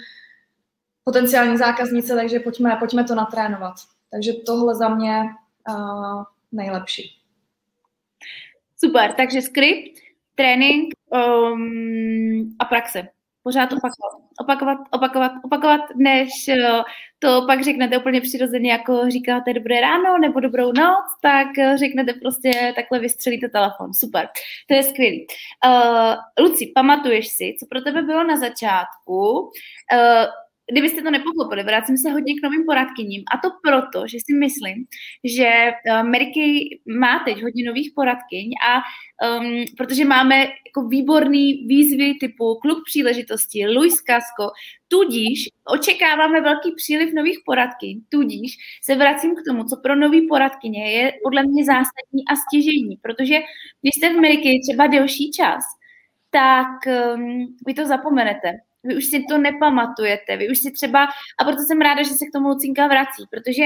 [1.05, 3.75] potenciální zákaznice, takže pojďme, pojďme to natrénovat.
[4.11, 5.23] Takže tohle za mě
[5.68, 7.03] uh, nejlepší.
[8.85, 10.01] Super, takže skript,
[10.35, 13.09] trénink um, a praxe
[13.42, 16.83] pořád opakovat, opakovat, opakovat, opakovat, než eh,
[17.18, 22.12] to pak řeknete úplně přirozeně, jako říkáte dobré ráno nebo dobrou noc, tak eh, řeknete
[22.12, 23.94] prostě takhle vystřelíte telefon.
[23.94, 24.29] Super,
[24.68, 25.26] to je skvělý.
[25.66, 29.40] Uh, Luci, pamatuješ si, co pro tebe bylo na začátku?
[29.42, 30.26] Uh,
[30.71, 33.23] kdybyste to nepochopili, vracím se hodně k novým poradkyním.
[33.35, 34.85] A to proto, že si myslím,
[35.25, 35.51] že
[35.93, 38.81] Ameriky má teď hodně nových poradkyň a
[39.39, 44.53] um, protože máme jako výborný výzvy typu Klub příležitosti, Luis Casco,
[44.89, 50.93] tudíž očekáváme velký příliv nových poradkyň, tudíž se vracím k tomu, co pro nový poradkyně
[50.93, 53.39] je podle mě zásadní a stěžení, protože
[53.81, 55.65] když jste v Ameriky třeba delší čas,
[56.31, 56.69] tak
[57.15, 58.53] um, vy to zapomenete
[58.85, 62.27] Vy už si to nepamatujete, vy už si třeba, a proto jsem ráda, že se
[62.27, 63.64] k tomu Lucinka vrací, protože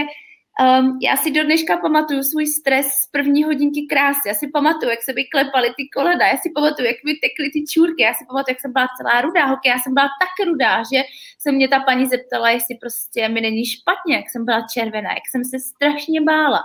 [0.60, 4.28] Um, já si do dneška pamatuju svůj stres z první hodinky krásy.
[4.28, 7.50] Já si pamatuju, jak se mi klepaly ty kolena, já si pamatuju, jak mi tekly
[7.50, 10.46] ty čůrky, já si pamatuju, jak jsem byla celá rudá, hokej, já jsem byla tak
[10.46, 11.02] rudá, že
[11.38, 15.26] se mě ta paní zeptala, jestli prostě mi není špatně, jak jsem byla červená, jak
[15.30, 16.60] jsem se strašně bála.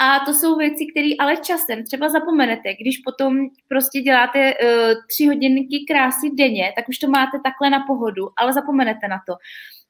[0.00, 2.74] A to jsou věci, které ale časem třeba zapomenete.
[2.80, 4.70] Když potom prostě děláte uh,
[5.08, 9.34] tři hodinky krásy denně, tak už to máte takhle na pohodu, ale zapomenete na to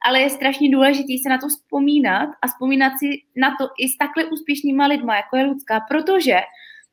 [0.07, 3.97] ale je strašně důležité se na to vzpomínat a vzpomínat si na to i s
[3.97, 6.37] takhle úspěšnýma lidma, jako je Lucka, protože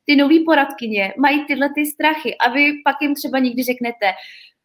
[0.04, 4.12] ty nový poradkyně mají tyhle ty strachy a vy pak jim třeba někdy řeknete,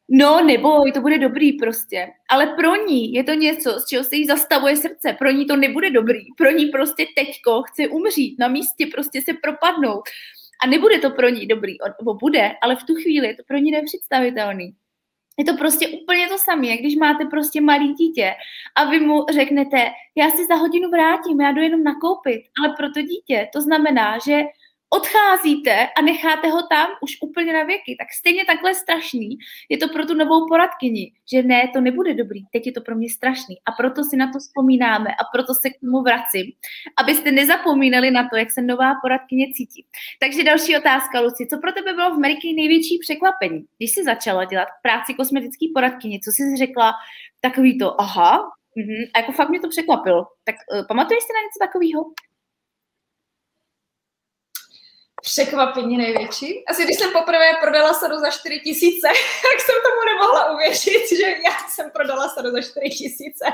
[0.09, 4.15] no neboj, to bude dobrý prostě, ale pro ní je to něco, z čeho se
[4.15, 8.47] jí zastavuje srdce, pro ní to nebude dobrý, pro ní prostě teďko chce umřít, na
[8.47, 10.03] místě prostě se propadnout
[10.63, 13.57] a nebude to pro ní dobrý, nebo bude, ale v tu chvíli je to pro
[13.57, 14.75] ní nepředstavitelný.
[15.37, 18.33] Je to prostě úplně to samé, jak když máte prostě malý dítě
[18.75, 19.77] a vy mu řeknete,
[20.15, 24.17] já si za hodinu vrátím, já jdu jenom nakoupit, ale pro to dítě to znamená,
[24.25, 24.41] že
[24.93, 29.38] odcházíte a necháte ho tam už úplně na věky, tak stejně takhle strašný
[29.69, 32.95] je to pro tu novou poradkyni, že ne, to nebude dobrý, teď je to pro
[32.95, 36.45] mě strašný a proto si na to vzpomínáme a proto se k tomu vracím,
[37.01, 39.86] abyste nezapomínali na to, jak se nová poradkyně cítí.
[40.19, 44.45] Takže další otázka, Luci, co pro tebe bylo v Ameriky největší překvapení, když jsi začala
[44.45, 46.93] dělat práci kosmetický poradkyně, co jsi řekla
[47.41, 48.32] takový to, aha,
[48.77, 50.27] mm-hmm, a jako fakt mě to překvapilo.
[50.43, 52.01] Tak uh, pamatuješ si na něco takového?
[55.23, 56.65] Překvapení největší.
[56.65, 59.07] Asi když jsem poprvé prodala sadu za 4 tisíce,
[59.45, 63.45] tak jsem tomu nemohla uvěřit, že já jsem prodala sadu za 4 tisíce.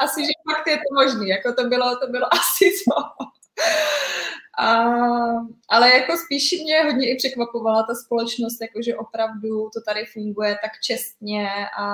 [0.00, 3.26] Asi, že fakt je to možný, jako to bylo, to bylo asi to.
[4.58, 4.84] A,
[5.68, 10.58] ale jako spíš mě hodně i překvapovala ta společnost, jako že opravdu to tady funguje
[10.62, 11.86] tak čestně a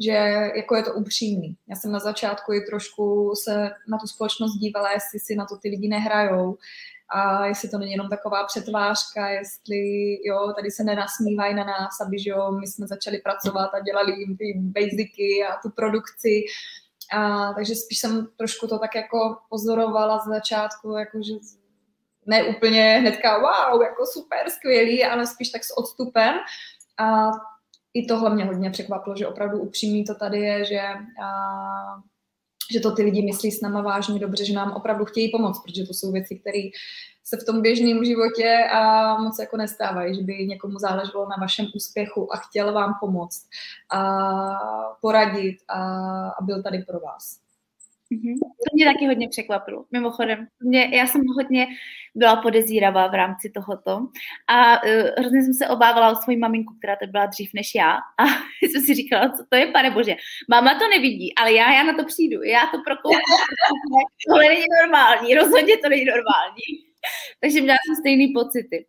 [0.00, 0.12] že
[0.56, 1.56] jako je to upřímný.
[1.68, 5.56] Já jsem na začátku i trošku se na tu společnost dívala, jestli si na to
[5.56, 6.58] ty lidi nehrajou,
[7.14, 9.82] a jestli to není jenom taková přetvářka, jestli
[10.24, 14.12] jo, tady se nenasmívají na nás, aby že jo, my jsme začali pracovat a dělali
[14.12, 16.44] jim ty basicy a tu produkci.
[17.12, 21.34] A, takže spíš jsem trošku to tak jako pozorovala z začátku, jako že
[22.26, 26.34] ne úplně hnedka wow, jako super, skvělý, ale spíš tak s odstupem.
[26.98, 27.30] A
[27.94, 30.80] i tohle mě hodně překvapilo, že opravdu upřímný to tady je, že
[31.24, 31.28] a,
[32.72, 35.86] že to ty lidi myslí s náma vážně dobře, že nám opravdu chtějí pomoct, protože
[35.86, 36.62] to jsou věci, které
[37.24, 41.66] se v tom běžném životě a moc jako nestávají, že by někomu záleželo na vašem
[41.74, 43.48] úspěchu a chtěl vám pomoct
[43.90, 44.02] a
[45.00, 45.80] poradit a,
[46.28, 47.41] a byl tady pro vás.
[48.12, 48.38] Mm-hmm.
[48.40, 49.84] To mě taky hodně překvapilo.
[49.90, 51.66] Mimochodem, mě, já jsem hodně
[52.14, 54.06] byla podezíravá v rámci tohoto
[54.48, 57.92] a uh, hrozně jsem se obávala o svoji maminku, která to byla dřív než já
[57.92, 58.24] a
[58.62, 60.16] jsem si říkala, co to je, pane bože.
[60.50, 63.20] Mama to nevidí, ale já, já na to přijdu, já to prokouknu.
[64.28, 66.92] Tohle není normální, rozhodně to není normální.
[67.40, 68.86] Takže měla jsem stejný pocity.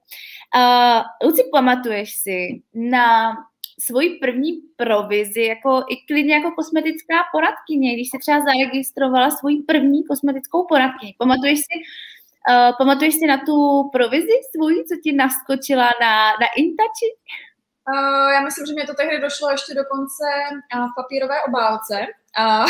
[0.55, 3.33] Uh, Luci, pamatuješ si na
[3.79, 10.03] svoji první provizi, jako i klidně jako kosmetická poradkyně, když se třeba zaregistrovala svoji první
[10.03, 11.15] kosmetickou poradkyni.
[11.17, 11.75] Pamatuješ si,
[12.49, 17.09] uh, pamatuješ si na tu provizi svůj, co ti naskočila na, na Intači?
[17.89, 20.25] Uh, já myslím, že mě to tehdy došlo ještě dokonce
[20.75, 22.07] uh, v papírové obálce,
[22.37, 22.65] a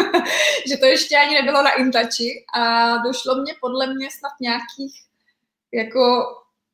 [0.68, 4.94] že to ještě ani nebylo na Intači a došlo mě podle mě snad nějakých
[5.72, 6.24] jako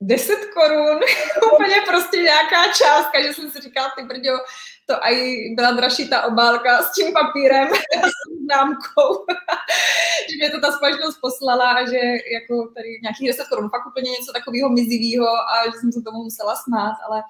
[0.01, 1.01] 10 korun,
[1.55, 4.39] úplně prostě nějaká částka, že jsem si říkala, ty brďo,
[4.87, 5.17] to aj
[5.57, 7.69] byla dražší ta obálka s tím papírem,
[8.13, 9.27] s známkou,
[10.31, 12.01] že mě to ta společnost poslala a že
[12.37, 16.23] jako tady nějakých 10 korun, fakt úplně něco takového mizivého a že jsem se tomu
[16.23, 17.23] musela smát, ale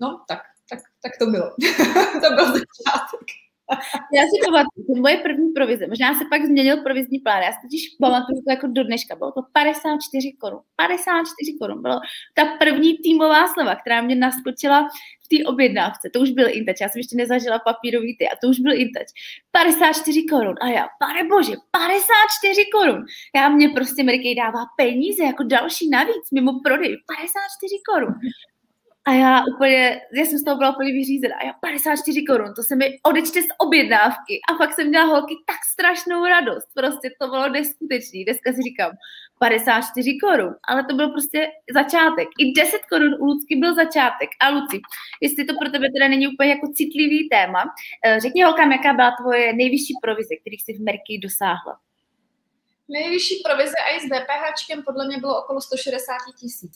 [0.00, 1.50] no tak, tak, tak to bylo.
[2.22, 3.43] to byl začátek.
[4.14, 7.82] Já si pamatuju, moje první provize, možná se pak změnil provizní plán, já si totiž
[8.00, 12.00] pamatuju to jako do dneška, bylo to 54 korun, 54 korun, bylo
[12.34, 14.88] ta první týmová sleva, která mě naskočila
[15.24, 18.48] v té objednávce, to už byl Intač, já jsem ještě nezažila papírový ty a to
[18.48, 19.08] už byl Intač,
[19.52, 23.04] 54 korun a já, pane bože, 54 korun,
[23.36, 28.14] já mě prostě Medicaid dává peníze jako další navíc mimo prodej, 54 korun.
[29.06, 31.34] A já úplně, já jsem z toho byla úplně vyřízená.
[31.36, 34.40] A já 54 korun, to se mi odečte z objednávky.
[34.50, 36.68] A pak jsem měla holky tak strašnou radost.
[36.74, 38.24] Prostě to bylo neskutečný.
[38.24, 38.92] Dneska si říkám
[39.38, 42.28] 54 korun, ale to byl prostě začátek.
[42.38, 44.30] I 10 korun u Lucky byl začátek.
[44.40, 44.80] A Luci,
[45.20, 47.64] jestli to pro tebe teda není úplně jako citlivý téma,
[48.06, 51.78] eh, řekni holkám, jaká byla tvoje nejvyšší provize, kterých jsi v Merky dosáhla.
[52.88, 56.72] Nejvyšší provize i s DPH podle mě bylo okolo 160 tisíc.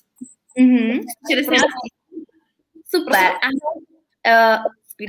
[0.60, 1.66] Mm-hmm, 160
[2.90, 3.32] Super.
[3.42, 3.48] A
[4.58, 4.64] uh,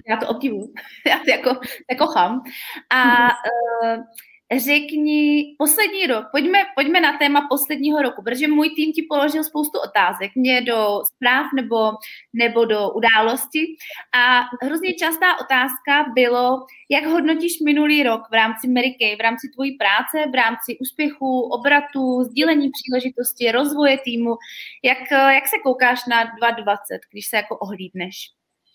[0.09, 0.73] Já to obdivuju,
[1.07, 1.61] já to jako,
[1.91, 2.43] jako chám.
[2.89, 4.03] A uh,
[4.57, 9.79] řekni poslední rok, pojďme, pojďme na téma posledního roku, protože můj tým ti položil spoustu
[9.79, 11.91] otázek, mě do zpráv nebo,
[12.33, 13.75] nebo do události
[14.13, 19.49] a hrozně častá otázka bylo, jak hodnotíš minulý rok v rámci Mary Kay, v rámci
[19.53, 24.35] tvojí práce, v rámci úspěchu, obratu, sdílení příležitosti, rozvoje týmu,
[24.83, 28.15] jak, jak se koukáš na 2020, když se jako ohlídneš?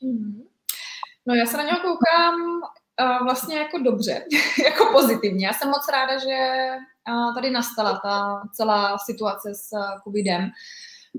[0.02, 0.42] Hmm.
[1.26, 2.60] No já se na něho koukám
[3.22, 4.24] vlastně jako dobře,
[4.64, 5.46] jako pozitivně.
[5.46, 6.68] Já jsem moc ráda, že
[7.34, 9.68] tady nastala ta celá situace s
[10.04, 10.50] covidem,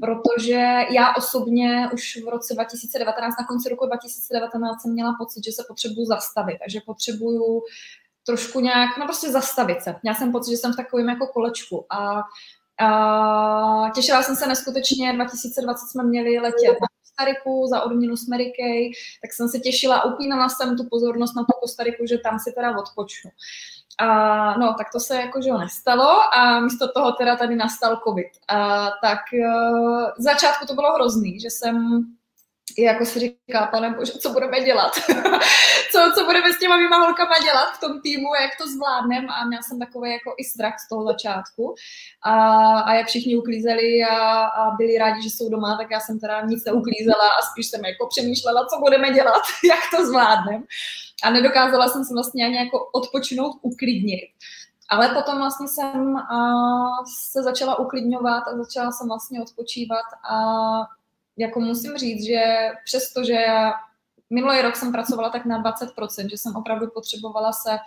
[0.01, 5.51] protože já osobně už v roce 2019, na konci roku 2019 jsem měla pocit, že
[5.51, 7.61] se potřebuju zastavit, takže potřebuju
[8.25, 9.95] trošku nějak, no prostě zastavit se.
[10.03, 12.21] Měla jsem pocit, že jsem v takovém jako kolečku a
[12.79, 18.27] a těšila jsem se neskutečně, 2020 jsme měli letět na Kostariku za odměnu s
[19.21, 22.77] tak jsem se těšila, upínala jsem tu pozornost na tu Kostariku, že tam si teda
[22.77, 23.31] odpočnu.
[23.99, 28.27] A no, tak to se jakože nestalo a místo toho teda tady nastal covid.
[28.47, 29.19] A, tak
[30.17, 32.05] v začátku to bylo hrozný, že jsem
[32.77, 34.91] jako si říká, pane bože, co budeme dělat?
[35.91, 39.45] co, co budeme s těma mýma holkama dělat v tom týmu, jak to zvládneme a
[39.45, 41.75] měla jsem takový jako i strach z toho začátku
[42.23, 42.33] a,
[42.79, 46.41] a jak všichni uklízeli a, a byli rádi, že jsou doma, tak já jsem teda
[46.41, 50.63] nic neuklízela a spíš jsem jako přemýšlela, co budeme dělat, jak to zvládneme
[51.23, 54.29] a nedokázala jsem se vlastně ani jako odpočinout, uklidnit.
[54.89, 56.37] Ale potom vlastně jsem a,
[57.31, 60.35] se začala uklidňovat a začala jsem vlastně odpočívat a
[61.37, 62.43] jako musím říct, že
[62.85, 63.73] přesto, že já
[64.29, 67.77] minulý rok jsem pracovala tak na 20%, že jsem opravdu potřebovala se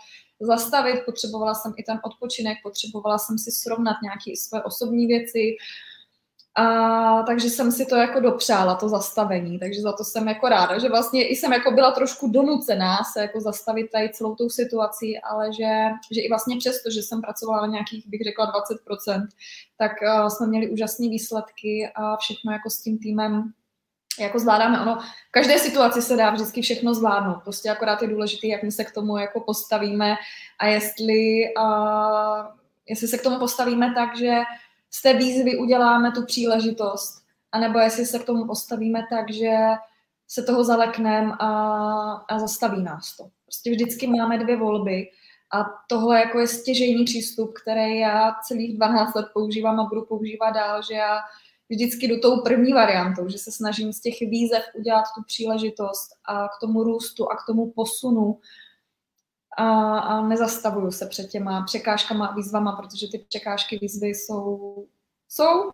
[0.41, 5.57] zastavit, potřebovala jsem i ten odpočinek, potřebovala jsem si srovnat nějaké své osobní věci,
[6.59, 10.79] a takže jsem si to jako dopřála, to zastavení, takže za to jsem jako ráda,
[10.79, 15.19] že vlastně i jsem jako byla trošku donucená se jako zastavit tady celou tou situací,
[15.19, 15.71] ale že,
[16.13, 19.27] že i vlastně přesto, že jsem pracovala na nějakých, bych řekla 20%,
[19.77, 23.53] tak uh, jsme měli úžasné výsledky a všechno jako s tím týmem
[24.21, 24.81] jako zvládáme.
[24.81, 24.97] Ono,
[25.29, 27.43] v každé situaci se dá vždycky všechno zvládnout.
[27.45, 30.17] Prostě akorát je důležité, jak my se k tomu jako postavíme
[30.59, 32.47] a jestli, uh,
[32.89, 34.43] jestli se k tomu postavíme tak, že
[34.91, 37.23] z té výzvy uděláme tu příležitost,
[37.53, 39.57] anebo jestli se k tomu postavíme tak, že
[40.27, 41.49] se toho zalekneme a,
[42.29, 43.29] a zastaví nás to.
[43.45, 45.07] Prostě vždycky máme dvě volby
[45.53, 50.51] a tohle jako je stěžejní přístup, který já celých 12 let používám a budu používat
[50.51, 51.19] dál, že já
[51.69, 56.49] vždycky jdu tou první variantou, že se snažím z těch výzev udělat tu příležitost a
[56.49, 58.41] k tomu růstu a k tomu posunu
[59.59, 64.87] a, a nezastavuju se před těma překážkama a výzvama, protože ty překážky, výzvy jsou,
[65.29, 65.71] jsou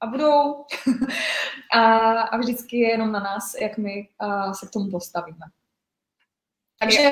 [0.00, 0.64] a budou
[1.72, 1.82] a,
[2.20, 5.46] a vždycky je jenom na nás, jak my a, se k tomu postavíme.
[6.78, 7.10] Takže,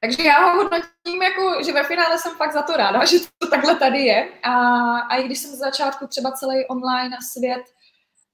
[0.00, 3.50] takže já ho hodnotím jako, že ve finále jsem fakt za to ráda, že to
[3.50, 4.52] takhle tady je a,
[4.98, 7.62] a i když jsem z začátku třeba celý online svět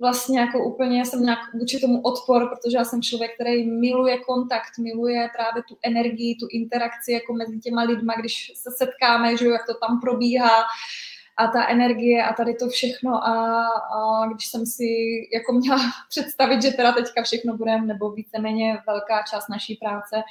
[0.05, 4.79] vlastně jako úplně jsem nějak vůči tomu odpor, protože já jsem člověk, který miluje kontakt,
[4.79, 9.67] miluje právě tu energii, tu interakci jako mezi těma lidma, když se setkáme, že jak
[9.67, 10.65] to tam probíhá
[11.37, 14.89] a ta energie a tady to všechno a, a když jsem si
[15.35, 20.23] jako měla představit, že teda teďka všechno bude, nebo víceméně velká část naší práce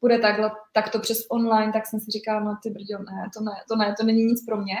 [0.00, 3.52] bude takhle, takto přes online, tak jsem si říkala, no ty brďo, ne, to ne,
[3.68, 4.76] to ne, to není nic pro mě.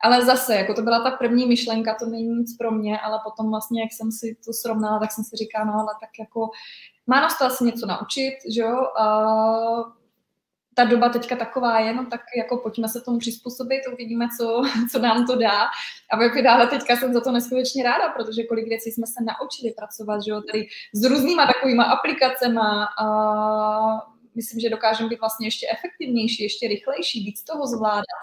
[0.00, 3.50] Ale zase, jako to byla ta první myšlenka, to není nic pro mě, ale potom
[3.50, 6.50] vlastně, jak jsem si to srovnala, tak jsem si říkala, no ale tak jako
[7.06, 9.94] má nás to asi něco naučit, že jo, a
[10.74, 14.98] ta doba teďka taková je, no tak jako pojďme se tomu přizpůsobit, uvidíme, co, co
[14.98, 15.64] nám to dá.
[16.10, 19.74] A ve finále teďka jsem za to neskutečně ráda, protože kolik věcí jsme se naučili
[19.76, 23.06] pracovat, že jo, tady s různýma takovýma aplikacema a
[24.34, 28.18] myslím, že dokážeme být vlastně ještě efektivnější, ještě rychlejší, víc toho zvládat.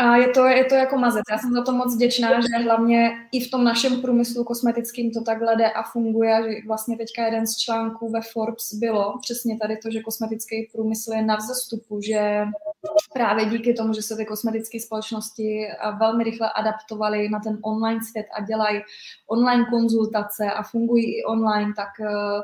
[0.00, 1.22] A je to, je to jako mazec.
[1.30, 5.22] Já jsem za to moc vděčná, že hlavně i v tom našem průmyslu kosmetickým to
[5.22, 6.42] takhle jde a funguje.
[6.42, 11.12] Že vlastně teďka jeden z článků ve Forbes bylo přesně tady to, že kosmetický průmysl
[11.12, 12.44] je na vzestupu, že
[13.12, 15.68] právě díky tomu, že se ty kosmetické společnosti
[16.00, 18.80] velmi rychle adaptovaly na ten online svět a dělají
[19.26, 22.42] online konzultace a fungují i online, tak uh,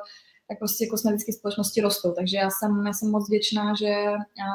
[0.52, 2.12] tak prostě kosmetické společnosti rostou.
[2.12, 4.50] Takže já jsem, já jsem moc vděčná, že, a,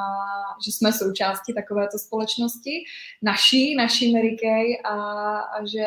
[0.64, 2.84] že jsme součástí takovéto společnosti,
[3.22, 4.94] naší, naší Mary Kay a,
[5.38, 5.84] a že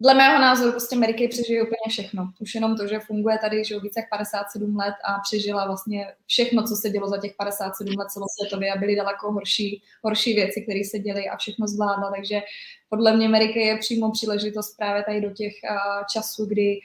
[0.00, 2.32] dle mého názoru prostě Mary Kay přežije úplně všechno.
[2.40, 6.62] Už jenom to, že funguje tady že více jak 57 let a přežila vlastně všechno,
[6.62, 10.80] co se dělo za těch 57 let celosvětově a byly daleko horší, horší věci, které
[10.84, 12.12] se děly a všechno zvládla.
[12.16, 12.40] Takže
[12.88, 16.80] podle mě Mary Kay je přímo příležitost právě tady do těch uh, časů, kdy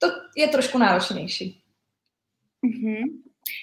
[0.00, 1.62] to je trošku náročnější.
[2.66, 3.02] Mm-hmm.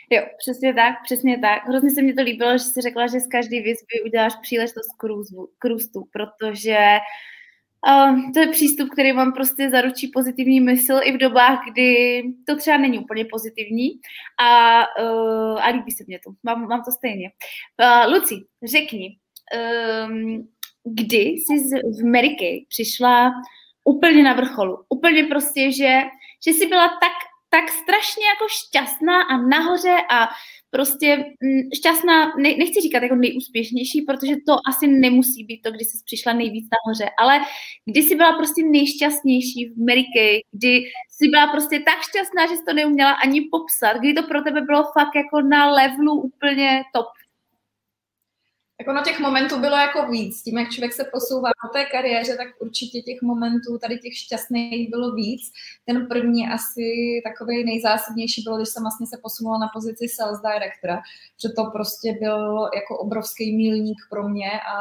[0.10, 1.68] Jo, přesně tak, přesně tak.
[1.68, 4.88] Hrozně se mi to líbilo, že jsi řekla, že z každé výzvy uděláš příležitost
[5.58, 6.78] k růstu, protože
[7.90, 12.56] uh, to je přístup, který vám prostě zaručí pozitivní mysl i v dobách, kdy to
[12.56, 13.90] třeba není úplně pozitivní
[14.42, 16.32] a, uh, a líbí se mě to.
[16.44, 17.32] Mám, mám to stejně.
[17.82, 19.18] Uh, Luci, řekni,
[20.08, 20.48] um,
[20.84, 21.54] kdy jsi
[22.02, 23.32] v Mary Kay přišla
[23.84, 24.84] úplně na vrcholu.
[24.90, 26.02] Úplně prostě, že,
[26.46, 27.14] že jsi byla tak
[27.50, 30.30] tak strašně jako šťastná a nahoře a
[30.70, 35.86] prostě mm, šťastná, ne, nechci říkat jako nejúspěšnější, protože to asi nemusí být to, kdy
[35.86, 37.40] jsi přišla nejvíc nahoře, ale
[37.86, 42.56] kdy jsi byla prostě nejšťastnější v Mary Kay, kdy jsi byla prostě tak šťastná, že
[42.56, 46.84] jsi to neuměla ani popsat, kdy to pro tebe bylo fakt jako na levelu úplně
[46.94, 47.08] top.
[48.78, 50.44] Tak ono těch momentů bylo jako víc.
[50.44, 54.90] Tím, jak člověk se posouvá po té kariéře, tak určitě těch momentů, tady těch šťastných
[54.90, 55.52] bylo víc.
[55.86, 61.02] Ten první asi takový nejzásadnější bylo, když jsem vlastně se posunula na pozici sales directora,
[61.42, 64.76] že to prostě byl jako obrovský milník pro mě a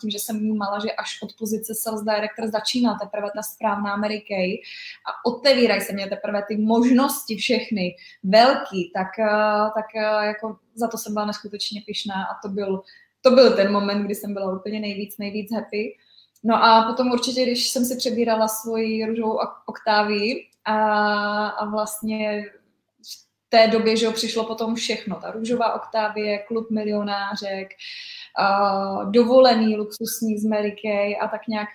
[0.00, 4.20] tím, že jsem vnímala, že až od pozice sales director začíná teprve ta správná Mary
[4.28, 4.52] Kay
[5.08, 9.08] a otevírají se mě teprve ty možnosti všechny velký, tak,
[9.74, 9.86] tak
[10.22, 12.82] jako za to jsem byla neskutečně pyšná a to byl
[13.22, 15.96] to byl ten moment, kdy jsem byla úplně nejvíc, nejvíc happy.
[16.44, 22.44] No a potom určitě, když jsem si přebírala svoji růžovou oktávii a, a vlastně
[23.02, 25.16] v té době, že přišlo potom všechno.
[25.16, 27.68] Ta růžová oktávie, klub milionářek,
[28.38, 30.50] a dovolený luxusní z
[30.82, 31.68] Kay a tak nějak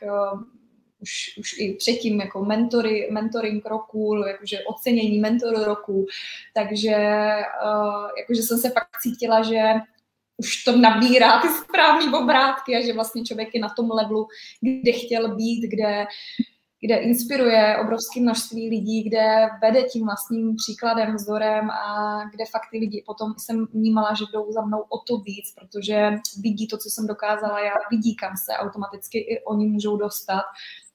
[1.00, 6.06] už, už i předtím jako mentory, mentoring roku, jakože ocenění mentoru roku,
[6.54, 6.96] takže
[7.64, 9.64] uh, jakože jsem se fakt cítila, že
[10.38, 14.28] už to nabírá ty správné obrátky a že vlastně člověk je na tom levelu,
[14.62, 16.06] kde chtěl být, kde,
[16.82, 22.78] kde inspiruje obrovské množství lidí, kde vede tím vlastním příkladem, vzorem a kde fakt ty
[22.78, 26.12] lidi potom jsem vnímala, že jdou za mnou o to víc, protože
[26.42, 30.44] vidí to, co jsem dokázala já, vidí, kam se automaticky i oni můžou dostat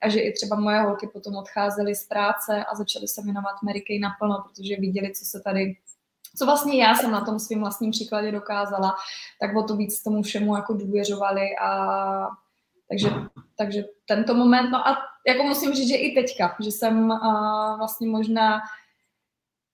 [0.02, 3.80] a že i třeba moje holky potom odcházely z práce a začaly se věnovat Mary
[3.80, 5.76] Kay naplno, protože viděli, co se tady
[6.36, 8.94] co vlastně já jsem na tom svým vlastním příkladě dokázala,
[9.40, 12.28] tak o to víc tomu všemu jako důvěřovali a
[12.88, 13.08] takže,
[13.56, 18.06] takže tento moment, no a jako musím říct, že i teďka, že jsem a, vlastně
[18.06, 18.60] možná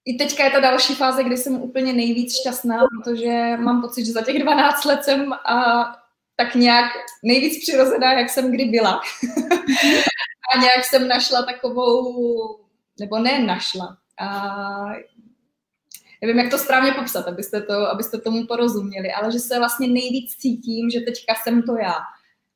[0.04, 4.12] i teďka je ta další fáze, kdy jsem úplně nejvíc šťastná, protože mám pocit, že
[4.12, 5.84] za těch 12 let jsem a,
[6.36, 6.92] tak nějak
[7.22, 8.92] nejvíc přirozená, jak jsem kdy byla.
[10.54, 12.58] a nějak jsem našla takovou,
[13.00, 14.86] nebo ne našla, a
[16.22, 20.36] nevím, jak to správně popsat, abyste, to, abyste tomu porozuměli, ale že se vlastně nejvíc
[20.36, 21.94] cítím, že teďka jsem to já.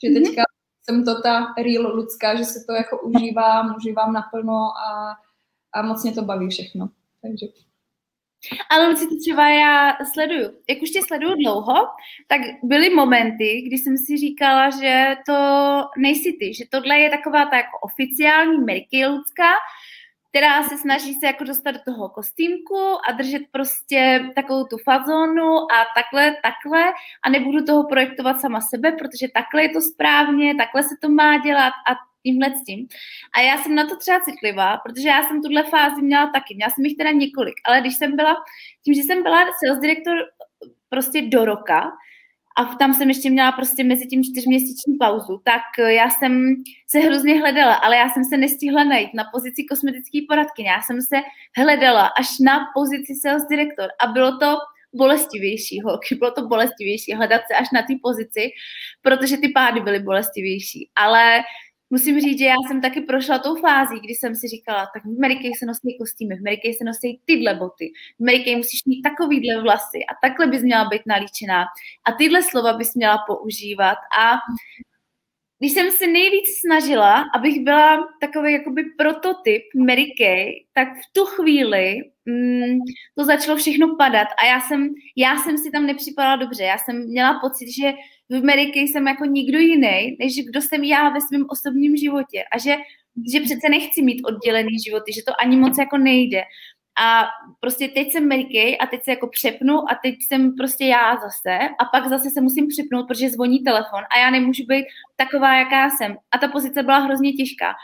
[0.04, 0.22] Že mhm.
[0.22, 0.84] teďka mm-hmm.
[0.84, 5.16] jsem to ta real lidská, že se to jako užívám, užívám naplno a,
[5.72, 6.88] a moc mě to baví všechno.
[7.22, 7.46] Takže...
[8.70, 10.50] Ale Luci, to třeba já sleduju.
[10.68, 11.74] Jak už tě sleduju dlouho,
[12.28, 15.36] tak byly momenty, kdy jsem si říkala, že to
[15.98, 18.56] nejsi ty, že tohle je taková ta jako oficiální
[19.08, 19.52] Lucka,
[20.32, 22.78] která se snaží se jako dostat do toho kostýmku
[23.08, 26.92] a držet prostě takovou tu fazonu a takhle, takhle
[27.24, 31.38] a nebudu toho projektovat sama sebe, protože takhle je to správně, takhle se to má
[31.38, 32.88] dělat a tímhle s tím.
[33.36, 36.54] A já jsem na to třeba citlivá, protože já jsem tuhle fázi měla taky.
[36.54, 38.36] Měla jsem jich teda několik, ale když jsem byla,
[38.84, 40.16] tím, že jsem byla sales direktor
[40.88, 41.92] prostě do roka,
[42.56, 46.54] a tam jsem ještě měla prostě mezi tím čtyřměsíční pauzu, tak eh, já jsem
[46.86, 50.68] se hrozně hledala, ale já jsem se nestihla najít na pozici kosmetické poradkyně.
[50.68, 51.16] Já jsem se
[51.56, 54.56] hledala až na pozici sales director a bylo to
[54.94, 58.50] bolestivější, holky, bylo to bolestivější hledat se až na té pozici,
[59.02, 60.90] protože ty pády byly bolestivější.
[60.96, 61.42] Ale
[61.92, 65.16] musím říct, že já jsem taky prošla tou fází, kdy jsem si říkala, tak v
[65.18, 69.62] Amerikě se nosí kostýmy, v Amerikě se nosí tyhle boty, v Amerikě musíš mít takovýhle
[69.62, 71.64] vlasy a takhle bys měla být nalíčená
[72.04, 74.36] a tyhle slova bys měla používat a
[75.58, 81.24] když jsem se nejvíc snažila, abych byla takový jakoby prototyp Mary Kay, tak v tu
[81.24, 82.78] chvíli mm,
[83.18, 86.64] to začalo všechno padat a já jsem, já jsem si tam nepřipadala dobře.
[86.64, 87.92] Já jsem měla pocit, že
[88.32, 92.58] v Ameriky jsem jako nikdo jiný, než kdo jsem já ve svém osobním životě a
[92.58, 92.76] že,
[93.32, 96.42] že přece nechci mít oddělený životy, že to ani moc jako nejde.
[97.00, 97.24] A
[97.60, 101.58] prostě teď jsem Mary a teď se jako přepnu a teď jsem prostě já zase
[101.80, 105.90] a pak zase se musím přepnout, protože zvoní telefon a já nemůžu být taková, jaká
[105.90, 106.16] jsem.
[106.30, 107.74] A ta pozice byla hrozně těžká.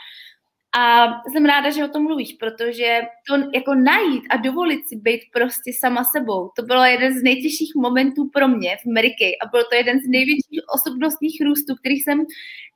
[0.77, 5.21] A jsem ráda, že o tom mluvíš, protože to jako najít a dovolit si být
[5.33, 9.63] prostě sama sebou, to bylo jeden z nejtěžších momentů pro mě v Ameriky a bylo
[9.63, 12.25] to jeden z největších osobnostních růstů, který jsem,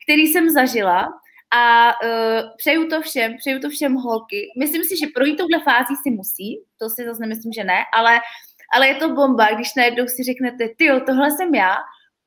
[0.03, 1.13] který jsem zažila
[1.55, 4.47] A uh, přeju to všem, přeju to všem holky.
[4.59, 8.19] Myslím si, že projít touhle fází si musí, to si zase nemyslím, že ne, ale,
[8.73, 11.77] ale je to bomba, když najednou si řeknete, ty tohle jsem já,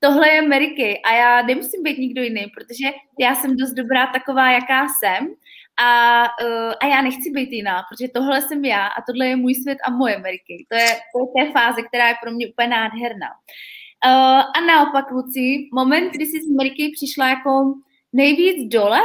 [0.01, 2.87] tohle je Mary Kay a já nemusím být nikdo jiný, protože
[3.19, 5.29] já jsem dost dobrá taková, jaká jsem
[5.81, 9.55] a, uh, a já nechci být jiná, protože tohle jsem já a tohle je můj
[9.55, 10.67] svět a moje Kay.
[10.69, 13.29] To je, to je té fáze, která je pro mě úplně nádherná.
[14.07, 17.75] Uh, a naopak, Luci, moment, kdy jsi z Kay přišla jako
[18.13, 19.01] nejvíc dole,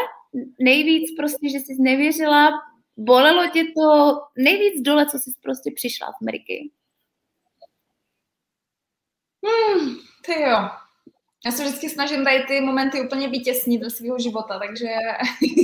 [0.60, 2.52] nejvíc prostě, že jsi nevěřila,
[2.98, 6.72] bolelo tě to nejvíc dole, co jsi prostě přišla v Ameriky?
[9.46, 9.96] Hmm,
[10.26, 10.70] ty jo.
[11.46, 14.88] Já se vždycky snažím tady ty momenty úplně vytěsnit do svého života, takže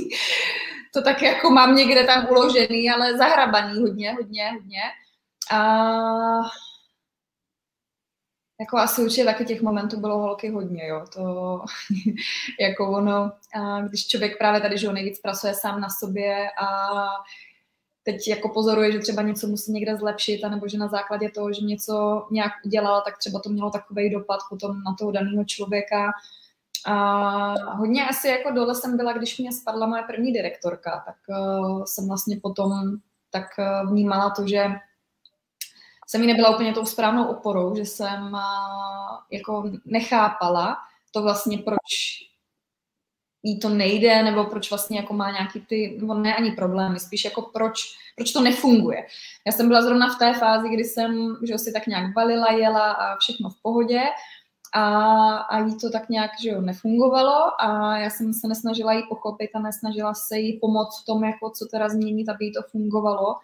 [0.94, 4.82] to tak jako mám někde tam uložený, ale zahrabaný hodně, hodně, hodně.
[5.52, 5.60] A
[8.60, 11.06] jako asi určitě taky těch momentů bylo holky hodně, jo.
[11.14, 11.62] To
[12.60, 16.98] jako ono, a když člověk právě tady, že nejvíc pracuje sám na sobě a
[18.08, 21.62] teď jako pozoruje, že třeba něco musí někde zlepšit, anebo že na základě toho, že
[21.62, 26.12] něco nějak udělal, tak třeba to mělo takový dopad potom na toho daného člověka.
[26.86, 26.96] A
[27.76, 32.08] hodně asi jako dole jsem byla, když mě spadla moje první direktorka, tak uh, jsem
[32.08, 32.72] vlastně potom
[33.32, 34.66] tak uh, vnímala to, že
[36.08, 38.40] jsem mi nebyla úplně tou správnou oporou, že jsem uh,
[39.32, 40.78] jako nechápala
[41.12, 41.84] to vlastně, proč
[43.44, 47.26] jí to nejde, nebo proč vlastně jako má nějaký ty, nebo ne ani problémy, spíš
[47.26, 47.80] jako proč,
[48.16, 49.06] proč to nefunguje.
[49.46, 52.92] Já jsem byla zrovna v té fázi, kdy jsem, že si tak nějak valila, jela
[52.92, 54.02] a všechno v pohodě
[54.74, 59.04] a, a jí to tak nějak, že jo, nefungovalo a já jsem se nesnažila jí
[59.10, 62.62] pochopit a nesnažila se jí pomoct v tom, jako co teda změnit, aby jí to
[62.72, 63.36] fungovalo.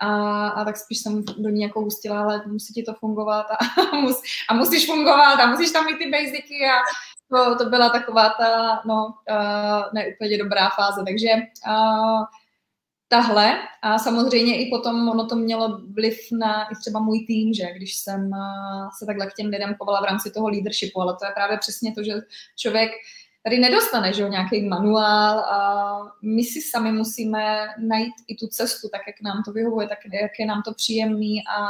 [0.00, 3.82] A, a tak spíš jsem do ní jako ustila, ale musí ti to fungovat a,
[3.92, 6.76] a, mus, a musíš fungovat a musíš tam mít ty basicy a
[7.34, 11.28] to, to byla taková ta, no, uh, neúplně dobrá fáze, takže
[11.66, 12.24] uh,
[13.08, 13.58] tahle.
[13.82, 17.96] A samozřejmě i potom ono to mělo vliv na i třeba můj tým, že když
[17.96, 21.32] jsem uh, se takhle k těm lidem chovala v rámci toho leadershipu, ale to je
[21.34, 22.12] právě přesně to, že
[22.56, 22.90] člověk
[23.44, 29.00] tady nedostane, že nějaký manuál a my si sami musíme najít i tu cestu, tak
[29.06, 31.68] jak nám to vyhovuje, tak jak je nám to příjemný a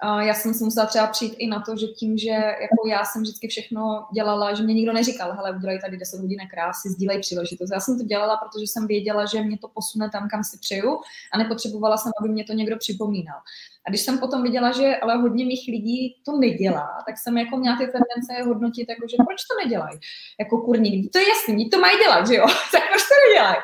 [0.00, 3.04] a já jsem si musela třeba přijít i na to, že tím, že jako já
[3.04, 7.20] jsem vždycky všechno dělala, že mě nikdo neříkal, hele, udělej tady 10 hodin krásy, sdílej
[7.20, 7.70] příležitost.
[7.72, 11.00] Já jsem to dělala, protože jsem věděla, že mě to posune tam, kam si přeju
[11.32, 13.38] a nepotřebovala jsem, aby mě to někdo připomínal.
[13.86, 17.56] A když jsem potom viděla, že ale hodně mých lidí to nedělá, tak jsem jako
[17.56, 19.98] měla ty tendence hodnotit, jako, že proč to nedělají?
[20.40, 22.46] Jako kurník, to je jasný, to mají dělat, že jo?
[22.72, 23.56] tak proč to nedělají?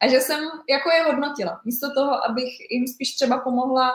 [0.00, 1.60] A že jsem jako je hodnotila.
[1.64, 3.92] Místo toho, abych jim spíš třeba pomohla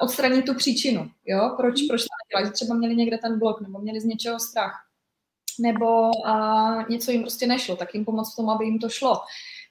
[0.00, 3.78] odstranit tu příčinu, jo, proč, proč to nedělají, že třeba měli někde ten blok, nebo
[3.78, 4.86] měli z něčeho strach,
[5.60, 9.20] nebo a, něco jim prostě nešlo, tak jim pomoct v tom, aby jim to šlo.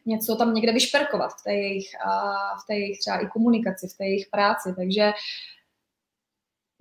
[0.06, 3.98] Něco tam někde vyšperkovat v té jejich, a, v té jejich třeba i komunikaci, v
[3.98, 5.12] té jejich práci, takže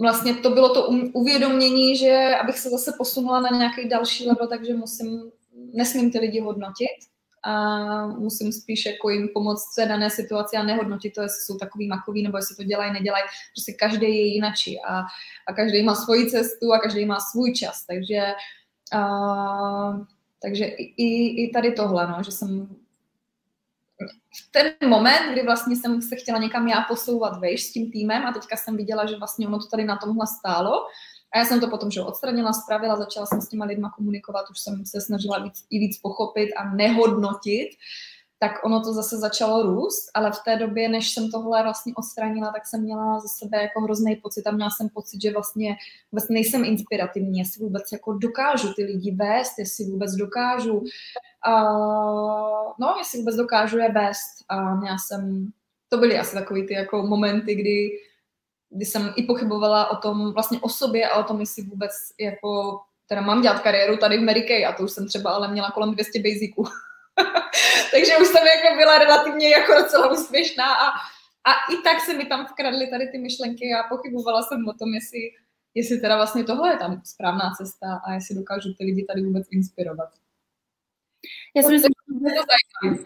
[0.01, 4.49] vlastně to bylo to um, uvědomění, že abych se zase posunula na nějaký další level,
[4.49, 5.32] takže musím,
[5.72, 7.14] nesmím ty lidi hodnotit,
[7.45, 11.59] a musím spíš jako jim pomoct v té dané situaci a nehodnotit to, jestli jsou
[11.59, 13.25] takový makový nebo jestli to dělají, nedělají.
[13.55, 14.99] Prostě každý je jinačí a,
[15.47, 17.87] a každý má svoji cestu a každý má svůj čas.
[17.87, 18.33] Takže,
[18.93, 19.07] a,
[20.43, 22.77] takže i, i tady tohle, no, že jsem
[24.35, 28.27] v ten moment, kdy vlastně jsem se chtěla někam já posouvat vejš s tím týmem
[28.27, 30.73] a teďka jsem viděla, že vlastně ono to tady na tomhle stálo,
[31.35, 34.61] a já jsem to potom že odstranila, spravila, začala jsem s těma lidma komunikovat, už
[34.61, 37.68] jsem se snažila víc, i víc pochopit a nehodnotit,
[38.39, 42.53] tak ono to zase začalo růst, ale v té době, než jsem tohle vlastně odstranila,
[42.53, 45.76] tak jsem měla za sebe jako hrozný pocit a měla jsem pocit, že vlastně
[46.12, 52.95] vůbec nejsem inspirativní, jestli vůbec jako dokážu ty lidi vést, jestli vůbec dokážu, uh, no,
[52.99, 54.45] jestli vůbec dokážu je vést.
[54.49, 55.49] A já jsem,
[55.89, 57.91] to byly asi takový ty jako momenty, kdy
[58.75, 62.81] kdy jsem i pochybovala o tom, vlastně o sobě a o tom, jestli vůbec jako,
[63.07, 65.70] teda mám dělat kariéru tady v Mary Kay a to už jsem třeba ale měla
[65.70, 66.64] kolem 200 basiců.
[67.91, 70.89] Takže už jsem jako byla relativně jako docela úspěšná a,
[71.45, 74.95] a i tak se mi tam vkradly tady ty myšlenky a pochybovala jsem o tom,
[74.95, 75.20] jestli,
[75.75, 79.47] jestli teda vlastně tohle je tam správná cesta a jestli dokážu ty lidi tady vůbec
[79.51, 80.09] inspirovat.
[81.57, 83.05] Já si myslím, že to zajímavé.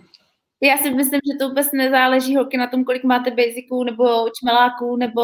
[0.60, 4.96] Já si myslím, že to vůbec nezáleží holky na tom, kolik máte basiců nebo čmeláků
[4.96, 5.22] nebo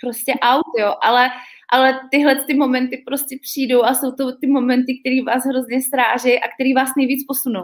[0.00, 1.28] prostě aut, jo, ale,
[1.72, 6.40] ale tyhle ty momenty prostě přijdou a jsou to ty momenty, které vás hrozně stráží
[6.40, 7.62] a které vás nejvíc posunou.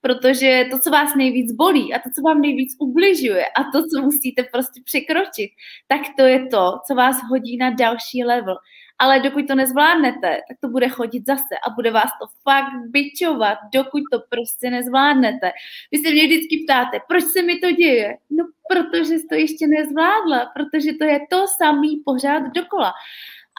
[0.00, 4.02] Protože to, co vás nejvíc bolí a to, co vám nejvíc ubližuje a to, co
[4.02, 5.50] musíte prostě překročit,
[5.86, 8.56] tak to je to, co vás hodí na další level.
[8.98, 13.58] Ale dokud to nezvládnete, tak to bude chodit zase a bude vás to fakt byčovat,
[13.74, 15.52] dokud to prostě nezvládnete.
[15.92, 18.16] Vy se mě vždycky ptáte, proč se mi to děje?
[18.30, 22.92] No, protože to ještě nezvládla, protože to je to samý pořád dokola.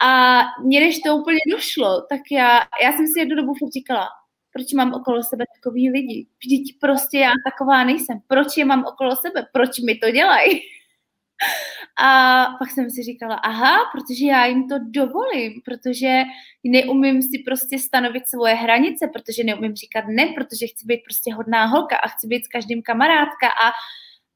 [0.02, 4.08] A mě, než to úplně došlo, tak já, já jsem si jednu dobu říkala,
[4.52, 6.26] proč mám okolo sebe takový lidi?
[6.38, 8.18] Vždyť prostě já taková nejsem.
[8.26, 9.46] Proč je mám okolo sebe?
[9.52, 10.60] Proč mi to dělají?
[12.02, 16.22] A pak jsem si říkala, aha, protože já jim to dovolím, protože
[16.64, 21.64] neumím si prostě stanovit svoje hranice, protože neumím říkat ne, protože chci být prostě hodná
[21.66, 23.72] holka a chci být s každým kamarádka a,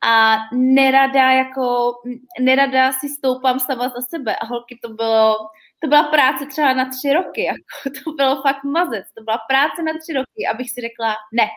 [0.08, 1.94] a nerada jako,
[2.40, 4.36] nerada si stoupám sama za sebe.
[4.36, 5.36] A holky to bylo,
[5.78, 9.82] to byla práce třeba na tři roky, jako to bylo fakt mazec, to byla práce
[9.82, 11.48] na tři roky, abych si řekla ne,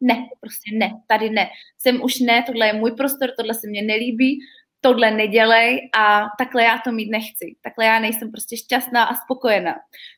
[0.00, 1.48] ne, prostě ne, tady ne,
[1.78, 4.38] jsem už ne, tohle je můj prostor, tohle se mně nelíbí,
[4.84, 7.56] tohle nedělej a takhle já to mít nechci.
[7.62, 9.74] Takhle já nejsem prostě šťastná a spokojená.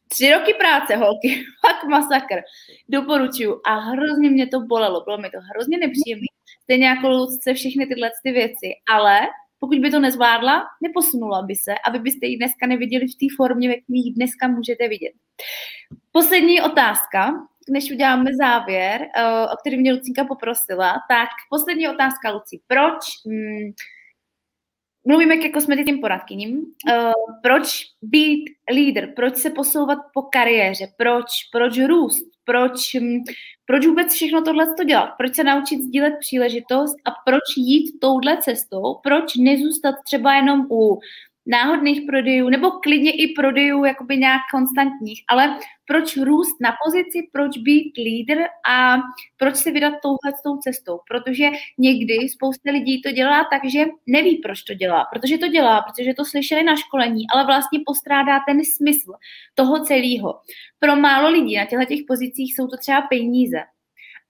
[0.08, 2.36] Tři roky práce, holky, fakt masakr.
[2.88, 6.26] Doporučuju a hrozně mě to bolelo, bylo mi to hrozně nepříjemné.
[6.62, 9.20] Stejně jako Lucce všechny tyhle ty věci, ale
[9.60, 13.26] pokud by to nezvládla, neposunula by se a vy byste ji dneska neviděli v té
[13.36, 15.12] formě, ve které ji dneska můžete vidět.
[16.12, 17.32] Poslední otázka,
[17.70, 22.60] než uděláme závěr, eh, o který mě Lucinka poprosila, tak poslední otázka, Luci.
[22.66, 23.72] Proč hmm,
[25.07, 26.59] mluvíme ke kosmetickým poradkyním.
[26.59, 29.07] Uh, proč být lídr?
[29.16, 30.86] Proč se posouvat po kariéře?
[30.96, 32.26] Proč, proč růst?
[32.44, 33.24] Proč, hm,
[33.66, 35.11] proč vůbec všechno tohle to dělat?
[35.18, 38.94] Proč se naučit sdílet příležitost a proč jít touhle cestou?
[39.02, 40.98] Proč nezůstat třeba jenom u
[41.47, 47.59] náhodných prodejů, nebo klidně i prodejů jakoby nějak konstantních, ale proč růst na pozici, proč
[47.59, 48.38] být lídr
[48.70, 48.99] a
[49.36, 54.36] proč se vydat touhle tou cestou, protože někdy spousta lidí to dělá tak, že neví,
[54.36, 58.64] proč to dělá, protože to dělá, protože to slyšeli na školení, ale vlastně postrádá ten
[58.64, 59.12] smysl
[59.55, 60.40] toho celého.
[60.78, 63.59] Pro málo lidí na těchto těch pozicích jsou to třeba peníze,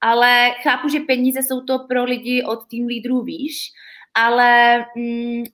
[0.00, 3.70] ale chápu, že peníze jsou to pro lidi od tým lídrů výš,
[4.14, 5.44] ale mm,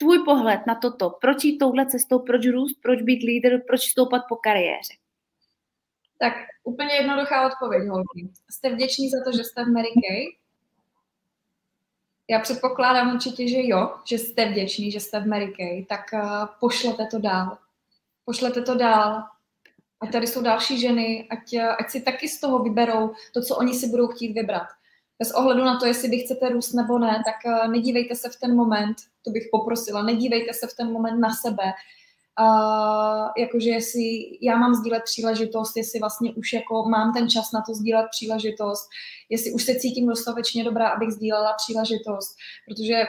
[0.00, 4.22] tvůj pohled na toto, proč jít touhle cestou, proč růst, proč být lídr, proč stoupat
[4.28, 4.94] po kariéře?
[6.18, 6.32] Tak
[6.64, 8.30] úplně jednoduchá odpověď, holky.
[8.50, 10.24] Jste vděční za to, že jste v Mary Kay?
[12.30, 16.46] Já předpokládám určitě, že jo, že jste vděční, že jste v Mary Kay, tak uh,
[16.60, 17.58] pošlete to dál.
[18.24, 19.24] Pošlete to dál.
[20.00, 23.56] A tady jsou další ženy, ať, eh, ať si taky z toho vyberou to, co
[23.56, 24.66] oni si budou chtít vybrat
[25.20, 28.36] bez ohledu na to, jestli vy chcete růst nebo ne, tak eh, nedívejte se v
[28.40, 31.64] ten moment, to bych poprosila, nedívejte se v ten moment na sebe,
[32.40, 37.62] uh, jakože jestli já mám sdílet příležitost, jestli vlastně už jako mám ten čas na
[37.66, 38.88] to sdílet příležitost,
[39.28, 42.36] jestli už se cítím dostatečně dobrá, abych sdílela příležitost,
[42.68, 43.04] protože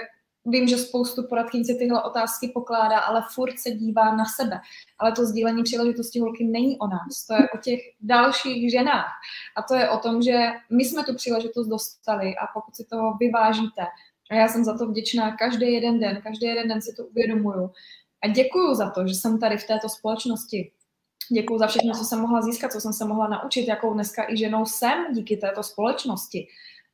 [0.45, 4.59] Vím, že spoustu poradkyň si tyhle otázky pokládá, ale furt se dívá na sebe.
[4.99, 9.11] Ale to sdílení příležitosti holky není o nás, to je o těch dalších ženách.
[9.55, 13.17] A to je o tom, že my jsme tu příležitost dostali a pokud si toho
[13.19, 13.81] vyvážíte,
[14.31, 17.71] a já jsem za to vděčná každý jeden den, každý jeden den si to uvědomuju.
[18.23, 20.71] A děkuju za to, že jsem tady v této společnosti.
[21.31, 24.37] Děkuju za všechno, co jsem mohla získat, co jsem se mohla naučit, jakou dneska i
[24.37, 26.47] ženou jsem díky této společnosti.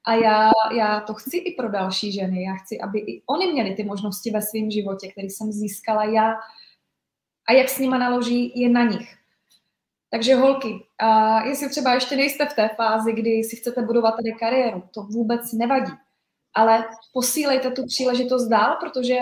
[0.07, 2.43] A já, já to chci i pro další ženy.
[2.43, 6.35] Já chci, aby i oni měli ty možnosti ve svém životě, které jsem získala já.
[7.49, 9.15] A jak s nima naloží, je na nich.
[10.09, 14.31] Takže holky, a jestli třeba ještě nejste v té fázi, kdy si chcete budovat tady
[14.39, 15.93] kariéru, to vůbec nevadí.
[16.53, 19.19] Ale posílejte tu příležitost dál, protože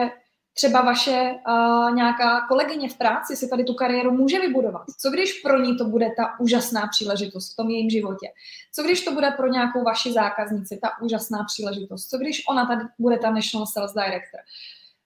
[0.58, 4.86] třeba vaše uh, nějaká kolegyně v práci si tady tu kariéru může vybudovat.
[5.00, 8.28] Co když pro ní to bude ta úžasná příležitost v tom jejím životě?
[8.76, 12.10] Co když to bude pro nějakou vaši zákaznici ta úžasná příležitost?
[12.10, 14.40] Co když ona tady bude ta National Sales Director?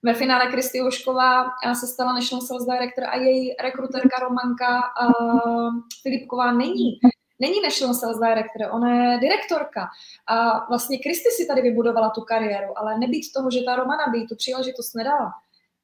[0.02, 1.44] Ve finále Kristy Hošková
[1.74, 5.70] se stala National Sales Director a její rekruterka Romanka uh,
[6.02, 7.00] Filipková není
[7.40, 9.88] není National Sales Director, ona je direktorka.
[10.26, 14.26] A vlastně Kristy si tady vybudovala tu kariéru, ale nebýt toho, že ta Romana by
[14.26, 15.32] tu příležitost nedala,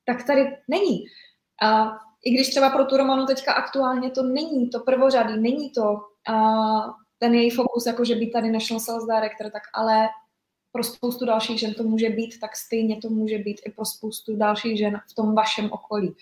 [0.04, 1.04] tak tady není.
[1.62, 6.00] A i když třeba pro tu Romanu teďka aktuálně to není to prvořadý, není to
[6.28, 10.08] a ten její fokus, jako že být tady National Sales Director, tak ale
[10.72, 14.36] pro spoustu dalších žen to může být, tak stejně to může být i pro spoustu
[14.36, 16.16] dalších žen v tom vašem okolí.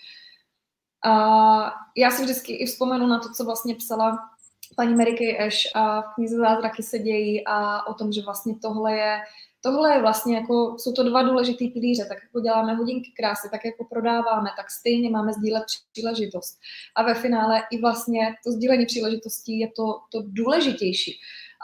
[1.05, 4.29] A já si vždycky i vzpomenu na to, co vlastně psala
[4.75, 8.53] paní Mary Kay Ash a v knize Zázraky se dějí a o tom, že vlastně
[8.61, 9.17] tohle je
[9.65, 13.65] tohle je vlastně jako, jsou to dva důležitý pilíře, tak jako děláme hodinky krásy, tak
[13.65, 16.59] jako prodáváme, tak stejně máme sdílet příležitost.
[16.95, 21.11] A ve finále i vlastně to sdílení příležitostí je to, to důležitější.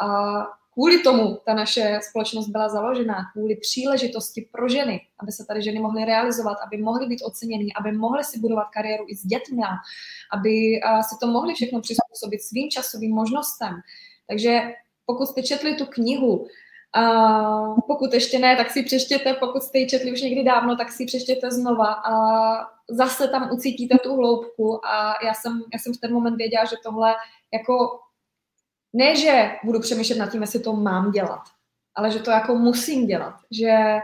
[0.01, 0.07] A
[0.73, 5.79] kvůli tomu ta naše společnost byla založena, kvůli příležitosti pro ženy, aby se tady ženy
[5.79, 9.61] mohly realizovat, aby mohly být oceněny, aby mohly si budovat kariéru i s dětmi,
[10.33, 13.73] aby si to mohly všechno přizpůsobit svým časovým možnostem.
[14.27, 14.61] Takže
[15.05, 16.47] pokud jste četli tu knihu,
[16.93, 20.91] a pokud ještě ne, tak si přeštěte, pokud jste ji četli už někdy dávno, tak
[20.91, 22.13] si přeštěte znova a
[22.89, 26.75] zase tam ucítíte tu hloubku a já jsem, já jsem v ten moment věděla, že
[26.83, 27.15] tohle
[27.53, 27.99] jako
[28.93, 31.41] ne, že budu přemýšlet nad tím, jestli to mám dělat,
[31.95, 33.99] ale že to jako musím dělat, že,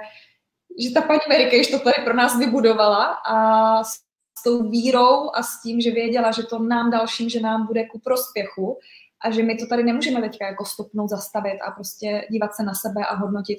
[0.79, 5.61] že ta paní Mary to tady pro nás vybudovala a s tou vírou a s
[5.61, 8.79] tím, že věděla, že to nám dalším, že nám bude ku prospěchu
[9.25, 12.73] a že my to tady nemůžeme teďka jako stopnout, zastavit a prostě dívat se na
[12.73, 13.57] sebe a hodnotit,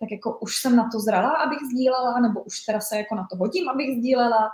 [0.00, 3.26] tak jako už jsem na to zrala, abych sdílela, nebo už teda se jako na
[3.30, 4.50] to hodím, abych sdílela.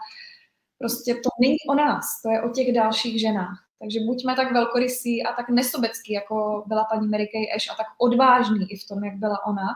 [0.79, 3.70] Prostě to není o nás, to je o těch dalších ženách.
[3.81, 7.87] Takže buďme tak velkorysí a tak nesobecký, jako byla paní Mary Kay Ash a tak
[7.99, 9.67] odvážný i v tom, jak byla ona,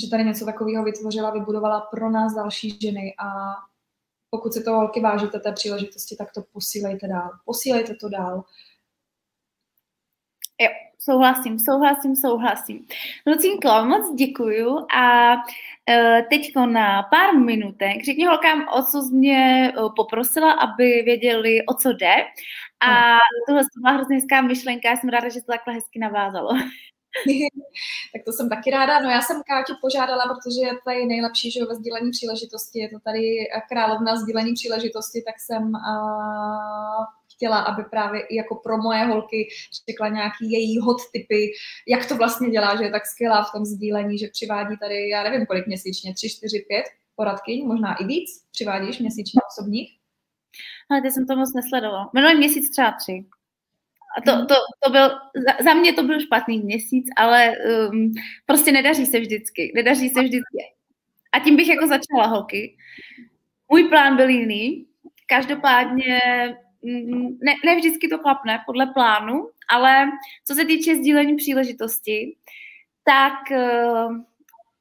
[0.00, 3.26] že tady něco takového vytvořila, vybudovala pro nás další ženy a
[4.30, 7.30] pokud si to holky vážíte té příležitosti, tak to posílejte dál.
[7.44, 8.44] Posílejte to dál.
[10.60, 10.68] Jo,
[10.98, 12.86] souhlasím, souhlasím, souhlasím.
[13.26, 15.32] Lucínko, moc děkuju a
[15.90, 21.66] e, teď na pár minutek řekni holkám, o co jsi mě e, poprosila, aby věděli,
[21.66, 22.14] o co jde
[22.88, 23.18] a
[23.48, 26.50] tohle byla hrozně hezká myšlenka, já jsem ráda, že to takhle hezky navázalo.
[28.12, 29.00] tak to jsem taky ráda.
[29.00, 32.98] No já jsem Káťu požádala, protože to je nejlepší, že ve sdílení příležitosti, je to
[33.04, 33.22] tady
[33.68, 37.04] královna sdílení příležitosti, tak jsem uh,
[37.34, 39.48] chtěla, aby právě i jako pro moje holky
[39.90, 41.52] řekla nějaký její hot typy,
[41.88, 45.22] jak to vlastně dělá, že je tak skvělá v tom sdílení, že přivádí tady, já
[45.22, 46.84] nevím kolik měsíčně, tři, čtyři, pět
[47.16, 50.01] poradkyň, možná i víc, přivádíš měsíčně osobních?
[50.90, 52.10] Ale ty jsem to moc nesledoval.
[52.12, 53.24] Minulý měsíc třeba tři.
[54.18, 55.08] A to, to, to byl,
[55.46, 57.52] za, za mě to byl špatný měsíc, ale
[57.90, 58.12] um,
[58.46, 59.72] prostě nedaří se vždycky.
[59.74, 60.62] Nedaří se vždycky.
[61.32, 62.76] A tím bych jako začala holky.
[63.68, 64.86] Můj plán byl jiný.
[65.26, 66.20] Každopádně
[66.82, 70.06] mm, ne, ne vždycky to klapne podle plánu, ale
[70.46, 72.36] co se týče sdílení příležitosti,
[73.04, 74.16] tak uh,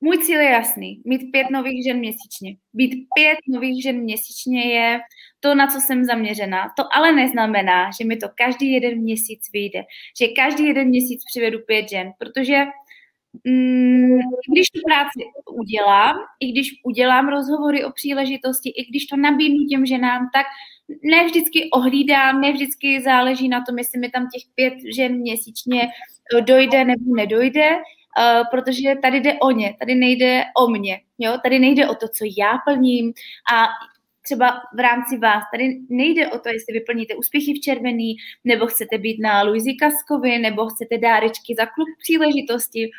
[0.02, 1.02] můj cíl je jasný.
[1.06, 2.56] Mít pět nových žen měsíčně.
[2.74, 5.00] Být pět nových žen měsíčně je
[5.44, 6.72] to, na co jsem zaměřená.
[6.78, 9.84] To ale neznamená, že mi to každý jeden měsíc vyjde.
[10.20, 12.66] Že každý jeden měsíc přivedu pět žen, protože
[13.46, 14.20] mm,
[14.52, 15.20] když tu práci
[15.52, 20.46] udělám, i když udělám rozhovory o příležitosti, i když to nabídnu těm ženám, tak
[21.04, 25.88] ne vždycky ohlídám, ne vždycky záleží na tom, jestli mi tam těch pět žen měsíčně
[26.48, 27.70] dojde nebo nedojde,
[28.18, 31.38] Uh, protože tady jde o ně, tady nejde o mě, jo?
[31.44, 33.14] tady nejde o to, co já plním
[33.54, 33.68] a
[34.32, 35.44] třeba v rámci vás.
[35.54, 40.40] Tady nejde o to, jestli vyplníte úspěchy v červený, nebo chcete být na Luizi Kaskovi,
[40.40, 42.90] nebo chcete dárečky za klub příležitosti.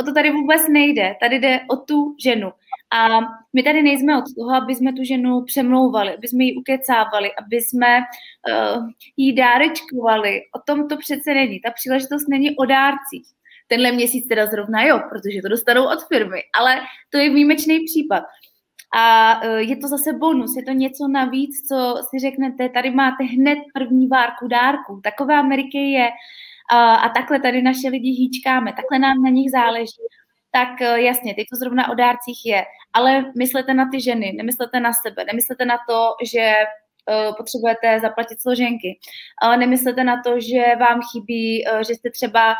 [0.00, 1.14] O to tady vůbec nejde.
[1.20, 2.52] Tady jde o tu ženu.
[2.92, 3.08] A
[3.52, 7.56] my tady nejsme od toho, aby jsme tu ženu přemlouvali, aby jsme ji ukecávali, aby
[7.56, 10.40] jsme uh, jí dárečkovali.
[10.56, 11.60] O tom to přece není.
[11.60, 13.26] Ta příležitost není o dárcích.
[13.68, 16.80] Tenhle měsíc teda zrovna jo, protože to dostanou od firmy, ale
[17.10, 18.22] to je výjimečný případ.
[18.94, 23.24] A e, je to zase bonus, je to něco navíc, co si řeknete, tady máte
[23.24, 25.00] hned první várku dárku.
[25.04, 26.08] Taková Amerika je
[26.70, 30.02] a, takhle tady naše lidi hýčkáme, takhle nám na nich záleží.
[30.50, 34.80] Tak e, jasně, teď to zrovna o dárcích je, ale myslete na ty ženy, nemyslete
[34.80, 36.54] na sebe, nemyslete na to, že
[37.08, 38.98] uh, potřebujete zaplatit složenky.
[39.56, 42.54] Nemyslete na to, že vám chybí, že jste třeba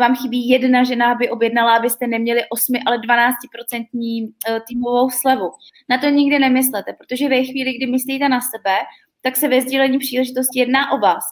[0.00, 5.50] vám chybí jedna žena, aby objednala, abyste neměli 8, ale 12% uh, týmovou slevu.
[5.88, 8.76] Na to nikdy nemyslete, protože ve chvíli, kdy myslíte na sebe,
[9.22, 11.24] tak se ve sdílení příležitosti jedná o vás.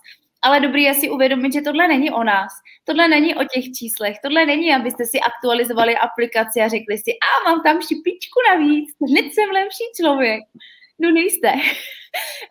[0.42, 2.52] Ale dobrý je si uvědomit, že tohle není o nás.
[2.84, 4.16] Tohle není o těch číslech.
[4.22, 9.32] Tohle není, abyste si aktualizovali aplikaci a řekli si, a mám tam šipičku navíc, hned
[9.32, 10.40] jsem lepší člověk.
[10.98, 11.52] No nejste.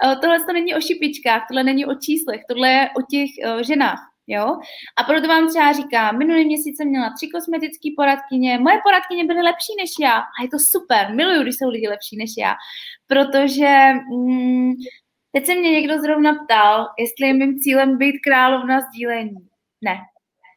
[0.22, 4.16] tohle to není o šipičkách, tohle není o číslech, tohle je o těch uh, ženách.
[4.28, 4.60] Jo?
[4.98, 9.42] A proto vám třeba říkám, minulý měsíc jsem měla tři kosmetické poradkyně, moje poradkyně byly
[9.42, 12.56] lepší než já a je to super, miluju, když jsou lidi lepší než já,
[13.08, 14.74] protože mm,
[15.32, 19.48] teď se mě někdo zrovna ptal, jestli je mým cílem být královna sdílení.
[19.82, 19.98] Ne,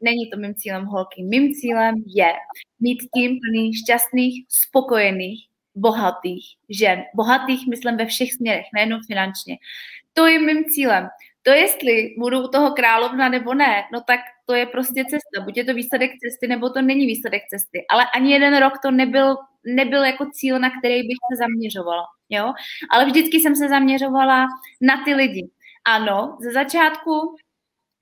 [0.03, 1.23] není to mým cílem holky.
[1.23, 2.33] Mým cílem je
[2.81, 7.03] mít tým plný šťastných, spokojených, bohatých žen.
[7.15, 9.57] Bohatých, myslím, ve všech směrech, nejenom finančně.
[10.13, 11.09] To je mým cílem.
[11.43, 15.45] To jestli budu u toho královna nebo ne, no tak to je prostě cesta.
[15.45, 17.85] Buď je to výsledek cesty, nebo to není výsledek cesty.
[17.91, 22.05] Ale ani jeden rok to nebyl, nebyl jako cíl, na který bych se zaměřovala.
[22.29, 22.53] Jo?
[22.91, 24.47] Ale vždycky jsem se zaměřovala
[24.81, 25.51] na ty lidi.
[25.85, 27.37] Ano, ze začátku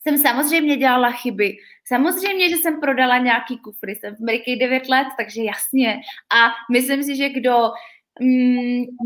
[0.03, 1.57] jsem samozřejmě dělala chyby.
[1.86, 3.97] Samozřejmě, že jsem prodala nějaký kufry.
[3.97, 6.01] Jsem v Ameriky 9 let, takže jasně.
[6.41, 7.70] A myslím si, že kdo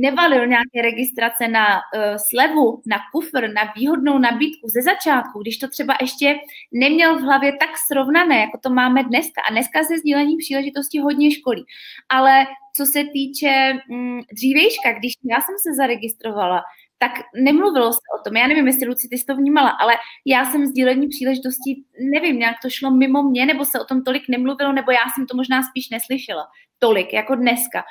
[0.00, 5.68] nevalil nějaké registrace na uh, slevu, na kufr, na výhodnou nabídku ze začátku, když to
[5.68, 6.34] třeba ještě
[6.72, 9.42] neměl v hlavě tak srovnané, jako to máme dneska.
[9.48, 11.64] A dneska se sdílení příležitosti hodně školí.
[12.08, 12.46] Ale
[12.76, 16.62] co se týče mm, dřívejška, když já jsem se zaregistrovala,
[16.98, 18.36] tak nemluvilo se o tom.
[18.36, 19.94] Já nevím, jestli Luci, ty jsi to vnímala, ale
[20.26, 24.22] já jsem sdílení příležitostí, nevím, nějak to šlo mimo mě, nebo se o tom tolik
[24.28, 26.46] nemluvilo, nebo já jsem to možná spíš neslyšela
[26.78, 27.84] tolik, jako dneska.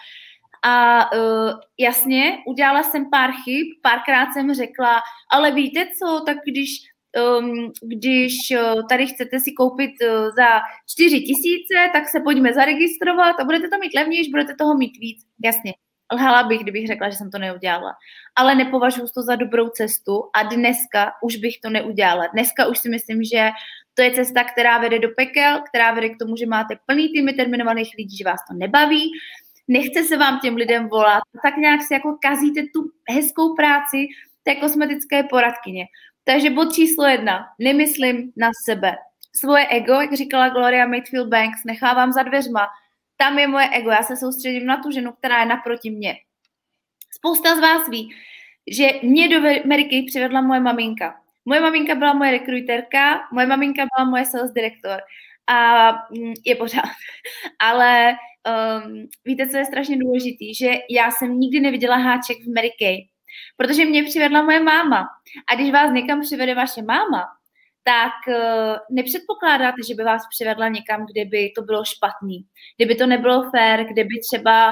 [0.65, 5.01] A uh, jasně, udělala jsem pár chyb, párkrát jsem řekla,
[5.31, 6.69] ale víte co, tak když
[7.39, 13.39] um, když uh, tady chcete si koupit uh, za 4 tisíce, tak se pojďme zaregistrovat
[13.39, 15.25] a budete to mít levnější, budete toho mít víc.
[15.43, 15.73] Jasně,
[16.13, 17.93] lhala bych, kdybych řekla, že jsem to neudělala.
[18.35, 22.27] Ale nepovažuji to za dobrou cestu a dneska už bych to neudělala.
[22.27, 23.49] Dneska už si myslím, že
[23.93, 27.33] to je cesta, která vede do pekel, která vede k tomu, že máte plný týmy
[27.33, 29.11] terminovaných lidí, že vás to nebaví,
[29.67, 34.07] nechce se vám těm lidem volat, tak nějak si jako kazíte tu hezkou práci
[34.43, 35.85] té kosmetické poradkyně.
[36.23, 38.95] Takže bod číslo jedna, nemyslím na sebe.
[39.35, 42.67] Svoje ego, jak říkala Gloria Mayfield Banks, nechávám za dveřma.
[43.17, 46.15] Tam je moje ego, já se soustředím na tu ženu, která je naproti mě.
[47.11, 48.15] Spousta z vás ví,
[48.67, 51.15] že mě do Ameriky přivedla moje maminka.
[51.45, 55.01] Moje maminka byla moje rekruterka, moje maminka byla moje sales direktor
[55.51, 56.83] a mm, je pořád.
[57.59, 58.13] Ale
[58.83, 62.97] um, víte, co je strašně důležitý, že já jsem nikdy neviděla háček v Mary Kay,
[63.57, 65.07] protože mě přivedla moje máma.
[65.51, 67.27] A když vás někam přivede vaše máma,
[67.83, 72.45] tak uh, nepředpokládáte, že by vás přivedla někam, kde by to bylo špatný,
[72.77, 74.71] kdyby to nebylo fér, kde by třeba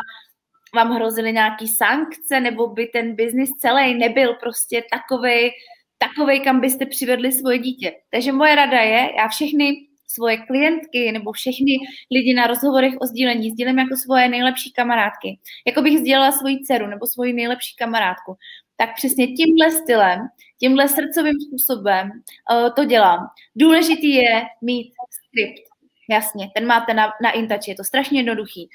[0.76, 5.52] vám hrozily nějaký sankce, nebo by ten biznis celý nebyl prostě takovej,
[5.98, 7.92] takovej, kam byste přivedli svoje dítě.
[8.12, 11.78] Takže moje rada je, já všechny svoje klientky nebo všechny
[12.12, 15.40] lidi na rozhovorech o sdílení sdílím jako svoje nejlepší kamarádky.
[15.68, 18.38] Jako bych sdílela svoji dceru nebo svoji nejlepší kamarádku.
[18.78, 20.20] Tak přesně tímhle stylem,
[20.60, 23.28] tímhle srdcovým způsobem uh, to dělám.
[23.56, 25.70] Důležitý je mít skript.
[26.10, 28.70] Jasně, ten máte na, na InTouch, je to strašně jednoduchý.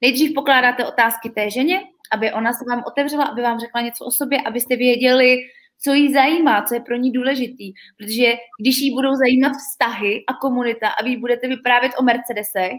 [0.00, 1.80] Nejdřív pokládáte otázky té ženě,
[2.12, 5.38] aby ona se vám otevřela, aby vám řekla něco o sobě, abyste věděli,
[5.84, 7.72] co jí zajímá, co je pro ní důležitý.
[7.98, 12.72] Protože když jí budou zajímat vztahy a komunita a vy budete vyprávět o Mercedesech,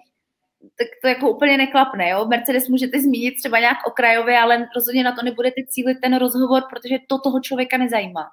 [0.78, 2.10] tak to jako úplně neklapne.
[2.10, 2.26] Jo?
[2.26, 6.98] Mercedes můžete zmínit třeba nějak okrajově, ale rozhodně na to nebudete cílit ten rozhovor, protože
[7.08, 8.30] to toho člověka nezajímá.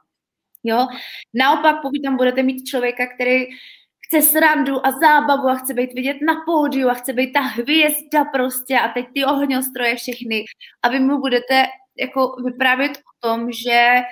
[0.64, 0.86] Jo?
[1.34, 3.46] Naopak, pokud tam budete mít člověka, který
[4.06, 8.24] chce srandu a zábavu a chce být vidět na pódiu a chce být ta hvězda
[8.32, 10.44] prostě a teď ty ohňostroje všechny
[10.82, 11.66] a vy mu budete
[11.98, 14.02] jako vyprávět o tom, že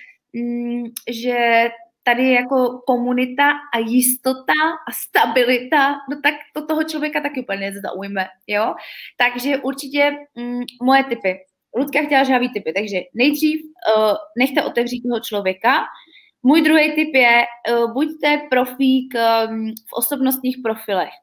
[1.11, 1.69] že
[2.03, 4.53] tady je jako komunita a jistota
[4.89, 8.75] a stabilita, no tak to toho člověka taky úplně zaujme, jo.
[9.17, 11.39] Takže určitě mm, moje typy.
[11.77, 15.85] Ludka chtěla žávý typy, takže nejdřív uh, nechte otevřít toho člověka.
[16.43, 21.15] Můj druhý tip je, uh, buďte profík um, v osobnostních profilech.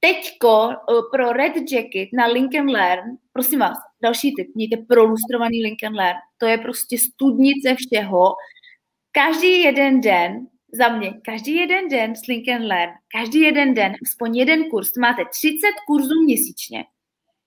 [0.00, 0.72] Teďko uh,
[1.12, 6.18] pro Red Jacket na Lincoln Learn, prosím vás, další tip, mějte prolustrovaný Lincoln Learn.
[6.38, 8.34] To je prostě studnice všeho.
[9.12, 14.36] Každý jeden den, za mě, každý jeden den s Lincoln Learn, každý jeden den, aspoň
[14.36, 16.84] jeden kurz, máte 30 kurzů měsíčně,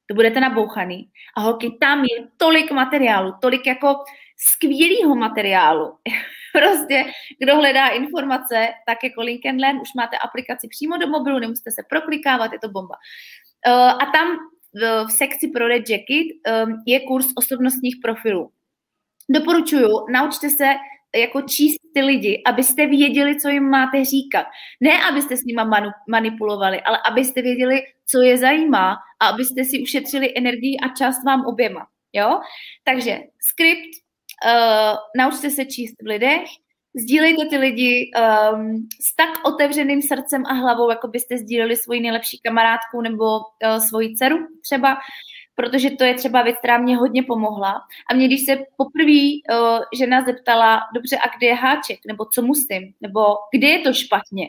[0.07, 1.09] to budete nabouchaný.
[1.37, 3.95] A holky, tam je tolik materiálu, tolik jako
[4.37, 5.97] skvělého materiálu.
[6.53, 7.05] prostě,
[7.39, 11.83] kdo hledá informace, tak jako Lincoln Learn, už máte aplikaci přímo do mobilu, nemusíte se
[11.89, 12.95] proklikávat, je to bomba.
[13.67, 14.37] Uh, a tam
[14.73, 16.27] v, v sekci pro Red Jacket
[16.67, 18.51] um, je kurz osobnostních profilů.
[19.29, 20.65] Doporučuju, naučte se
[21.15, 24.45] jako číst ty lidi, abyste věděli, co jim máte říkat.
[24.81, 29.81] Ne, abyste s nima manu, manipulovali, ale abyste věděli, co je zajímá a abyste si
[29.81, 31.87] ušetřili energii a čas vám oběma.
[32.13, 32.39] Jo?
[32.83, 33.89] Takže skript,
[34.45, 36.43] uh, naučte se číst v lidech,
[36.95, 38.11] Sdílejte ty lidi
[38.53, 43.77] um, s tak otevřeným srdcem a hlavou, jako byste sdíleli svoji nejlepší kamarádku nebo uh,
[43.89, 44.97] svoji dceru třeba,
[45.55, 47.81] protože to je třeba věc, která mě hodně pomohla.
[48.11, 49.21] A mě, když se poprvé
[49.51, 53.21] uh, žena zeptala, dobře, a kde je háček, nebo co musím, nebo
[53.55, 54.47] kde je to špatně,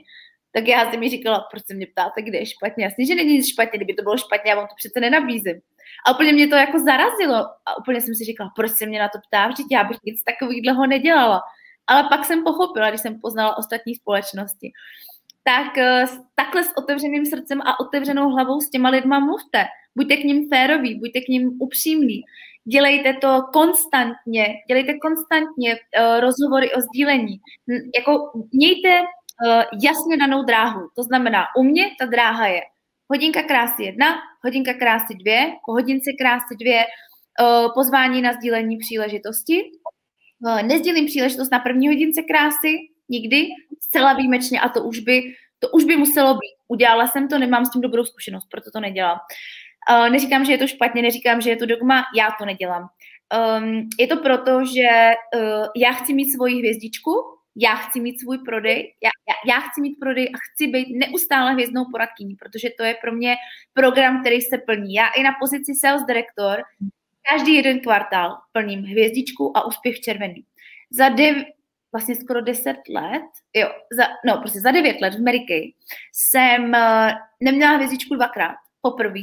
[0.52, 2.84] tak já jsem mi říkala, proč se mě ptáte, kde je špatně.
[2.84, 5.60] Jasně, že není nic špatně, kdyby to bylo špatně, já vám to přece nenabízím.
[6.06, 7.36] A úplně mě to jako zarazilo.
[7.66, 10.22] A úplně jsem si říkala, proč se mě na to ptá, vždyť já bych nic
[10.24, 11.40] takového nedělala.
[11.86, 14.72] Ale pak jsem pochopila, když jsem poznala ostatní společnosti.
[15.44, 16.04] Tak eh,
[16.34, 19.64] takhle s otevřeným srdcem a otevřenou hlavou s těma lidma mluvte.
[19.96, 22.20] Buďte k ním féroví, buďte k ním upřímní.
[22.64, 27.40] Dělejte to konstantně, dělejte konstantně uh, rozhovory o sdílení.
[27.98, 30.88] Jako mějte uh, jasně danou dráhu.
[30.96, 32.60] To znamená, u mě ta dráha je
[33.08, 34.06] hodinka krásy jedna,
[34.44, 36.84] hodinka krásy dvě, po hodince krásy dvě,
[37.74, 39.70] pozvání na sdílení příležitosti.
[40.44, 42.78] Uh, nezdílím příležitost na první hodince krásy,
[43.08, 43.48] nikdy,
[43.80, 45.22] zcela výjimečně a to už by,
[45.58, 46.54] to už by muselo být.
[46.68, 49.18] Udělala jsem to, nemám s tím dobrou zkušenost, proto to nedělám.
[49.90, 52.88] Uh, neříkám, že je to špatně, neříkám, že je to dogma, já to nedělám.
[53.58, 57.10] Um, je to proto, že uh, já chci mít svoji hvězdičku,
[57.56, 61.52] já chci mít svůj prodej, já, já, já chci mít prodej a chci být neustále
[61.52, 63.34] hvězdnou poradkyní, protože to je pro mě
[63.74, 64.94] program, který se plní.
[64.94, 66.62] Já i na pozici sales director
[67.30, 70.44] každý jeden kvartál plním hvězdičku a úspěch červený.
[70.90, 71.36] Za dev,
[71.92, 73.22] vlastně skoro 10 let,
[73.56, 75.72] jo, za, no prostě za 9 let v Kay
[76.12, 77.10] jsem uh,
[77.40, 78.56] neměla hvězdičku dvakrát.
[78.80, 79.20] Poprvé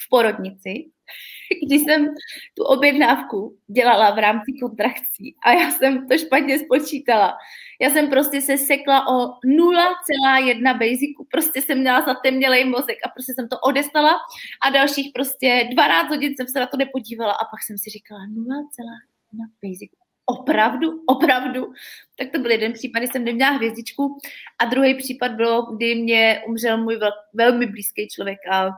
[0.00, 0.74] v porodnici,
[1.66, 2.14] když jsem
[2.56, 7.36] tu objednávku dělala v rámci kontrakcí a já jsem to špatně spočítala.
[7.80, 13.34] Já jsem prostě se sekla o 0,1 basicu, prostě jsem měla zatemnělej mozek a prostě
[13.34, 14.16] jsem to odestala
[14.62, 18.20] a dalších prostě 12 hodin jsem se na to nepodívala a pak jsem si říkala
[18.20, 19.96] 0,1 basicu.
[20.26, 21.72] Opravdu, opravdu.
[22.18, 24.18] Tak to byl jeden případ, kdy jsem neměla hvězdičku
[24.58, 28.70] a druhý případ bylo, kdy mě umřel můj vel, velmi blízký člověk a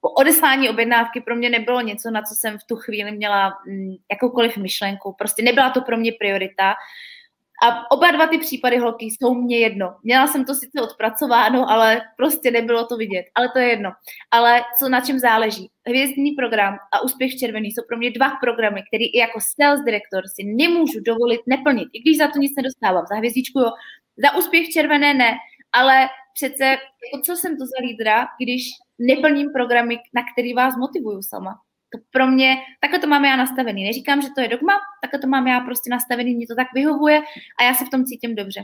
[0.00, 4.56] odeslání objednávky pro mě nebylo něco, na co jsem v tu chvíli měla mm, jakoukoliv
[4.56, 5.14] myšlenku.
[5.18, 6.74] Prostě nebyla to pro mě priorita.
[7.62, 9.96] A oba dva ty případy holky jsou mě jedno.
[10.02, 13.24] Měla jsem to sice odpracováno, ale prostě nebylo to vidět.
[13.34, 13.90] Ale to je jedno.
[14.30, 15.70] Ale co na čem záleží?
[15.86, 20.22] Hvězdný program a úspěch červený jsou pro mě dva programy, který i jako sales director
[20.34, 21.88] si nemůžu dovolit neplnit.
[21.92, 23.04] I když za to nic nedostávám.
[23.06, 23.70] Za hvězdičku jo,
[24.16, 25.32] za úspěch červené ne.
[25.72, 28.62] Ale přece, jako co jsem to za lídra, když
[28.98, 31.54] neplním programy, na který vás motivuju sama.
[31.92, 33.84] To pro mě, takhle to mám já nastavený.
[33.84, 34.72] Neříkám, že to je dogma,
[35.02, 37.22] takhle to mám já prostě nastavený, mě to tak vyhovuje
[37.60, 38.60] a já se v tom cítím dobře.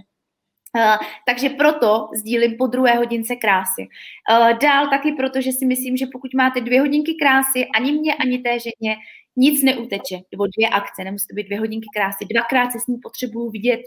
[0.76, 0.96] Uh,
[1.26, 3.82] takže proto sdílím po druhé hodince krásy.
[4.30, 8.14] Uh, dál taky proto, že si myslím, že pokud máte dvě hodinky krásy, ani mě,
[8.14, 8.96] ani té ženě,
[9.36, 10.18] nic neuteče.
[10.32, 12.24] Nebo dvě akce, nemusí to být dvě hodinky krásy.
[12.34, 13.80] Dvakrát se s ní potřebuju vidět,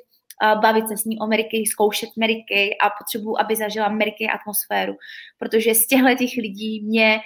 [0.62, 2.44] bavit se s ní o Mary zkoušet Mary
[2.82, 4.94] a potřebuju, aby zažila Mary atmosféru,
[5.38, 7.20] protože z těchto těch lidí mě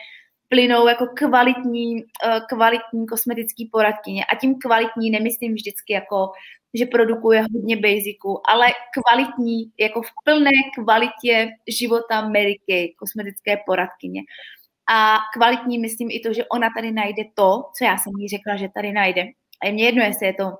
[0.53, 4.25] plynou jako kvalitní, eh, kvalitní kosmetický poradkyně.
[4.25, 6.31] A tím kvalitní nemyslím vždycky jako,
[6.73, 12.59] že produkuje hodně basiců, ale kvalitní, jako v plné kvalitě života Mary
[12.97, 14.21] kosmetické poradkyně.
[14.93, 18.55] A kvalitní myslím i to, že ona tady najde to, co já jsem jí řekla,
[18.55, 19.25] že tady najde.
[19.61, 20.51] A je mě jedno, jestli je to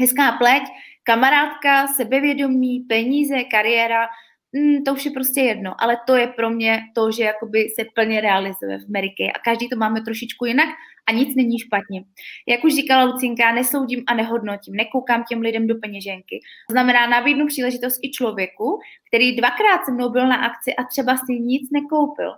[0.00, 0.62] hezká pleť,
[1.02, 4.06] kamarádka, sebevědomí, peníze, kariéra,
[4.54, 7.84] mm, to už je prostě jedno, ale to je pro mě to, že jakoby se
[7.94, 10.68] plně realizuje v Americe a každý to máme trošičku jinak
[11.06, 12.04] a nic není špatně.
[12.48, 16.40] Jak už říkala Lucinka, nesoudím a nehodnotím, nekoukám těm lidem do peněženky.
[16.68, 18.78] To znamená, nabídnu příležitost i člověku,
[19.08, 22.32] který dvakrát se mnou byl na akci a třeba si nic nekoupil.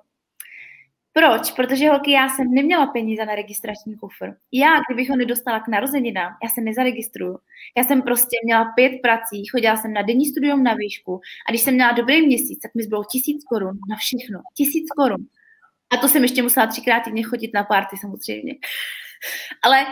[1.18, 1.52] Proč?
[1.52, 4.34] Protože holky, já jsem neměla peníze na registrační kufr.
[4.52, 7.38] Já, kdybych ho nedostala k narozeninám, já se nezaregistruju.
[7.76, 11.62] Já jsem prostě měla pět prací, chodila jsem na denní studium na výšku a když
[11.62, 14.40] jsem měla dobrý měsíc, tak mi zbylo tisíc korun na všechno.
[14.56, 15.26] Tisíc korun.
[15.90, 18.54] A to jsem ještě musela třikrát týdně chodit na párty samozřejmě.
[19.62, 19.86] Ale,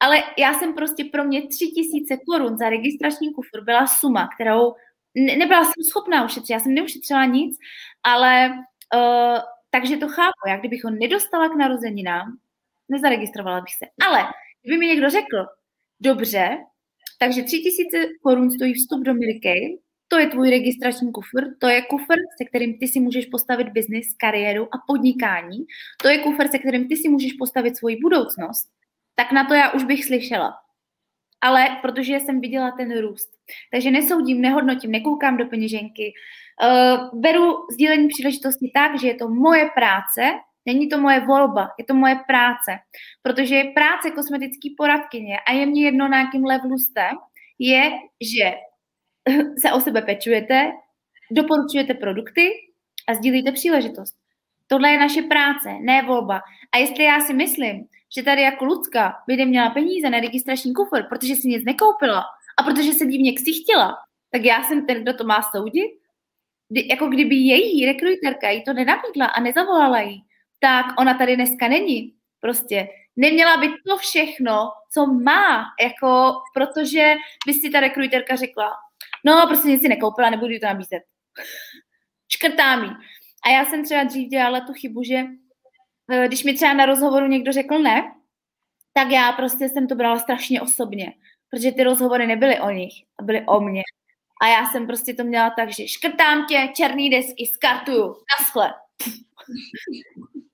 [0.00, 4.74] ale já jsem prostě pro mě tři tisíce korun za registrační kufr byla suma, kterou
[5.14, 6.52] ne, nebyla jsem schopná ušetřit.
[6.52, 7.58] Já jsem neušetřila nic,
[8.04, 8.50] ale
[8.94, 9.38] uh,
[9.74, 10.48] takže to chápu.
[10.48, 12.38] Já kdybych ho nedostala k narozeninám,
[12.88, 13.86] nezaregistrovala bych se.
[14.06, 14.24] Ale
[14.62, 15.36] kdyby mi někdo řekl,
[16.00, 16.58] dobře,
[17.18, 21.82] takže tři tisíce korun stojí vstup do Milky, to je tvůj registrační kufr, to je
[21.82, 25.58] kufr, se kterým ty si můžeš postavit biznis, kariéru a podnikání,
[26.02, 28.68] to je kufr, se kterým ty si můžeš postavit svoji budoucnost,
[29.14, 30.63] tak na to já už bych slyšela.
[31.44, 33.30] Ale protože jsem viděla ten růst.
[33.72, 36.12] Takže nesoudím, nehodnotím, nekoukám do peněženky,
[36.62, 40.30] Uh, beru sdílení příležitosti tak, že je to moje práce,
[40.66, 42.78] není to moje volba, je to moje práce.
[43.22, 47.08] Protože práce kosmetický poradkyně a je mě jedno, na jakým levelu jste,
[47.58, 47.90] je,
[48.20, 48.54] že
[49.58, 50.72] se o sebe pečujete,
[51.30, 52.50] doporučujete produkty
[53.08, 54.14] a sdílíte příležitost.
[54.66, 56.40] Tohle je naše práce, ne volba.
[56.74, 57.84] A jestli já si myslím,
[58.16, 62.24] že tady jako Lucka by neměla peníze na registrační kufr, protože si nic nekoupila
[62.58, 63.96] a protože se divně ksichtila,
[64.30, 66.04] tak já jsem ten, kdo to má soudit
[66.68, 70.24] kdy, jako kdyby její rekruterka jí to nenabídla a nezavolala jí,
[70.60, 72.14] tak ona tady dneska není.
[72.40, 77.14] Prostě neměla by to všechno, co má, jako, protože
[77.46, 78.72] by si ta rekruterka řekla,
[79.24, 81.02] no, prostě nic si nekoupila, nebudu to nabízet.
[82.28, 82.88] Škrtá mi.
[83.46, 85.24] A já jsem třeba dřív dělala tu chybu, že
[86.26, 88.14] když mi třeba na rozhovoru někdo řekl ne,
[88.92, 91.12] tak já prostě jsem to brala strašně osobně,
[91.50, 92.92] protože ty rozhovory nebyly o nich,
[93.22, 93.82] byly o mně.
[94.42, 98.74] A já jsem prostě to měla tak, že škrtám tě, černý desky, skartuju, naschle.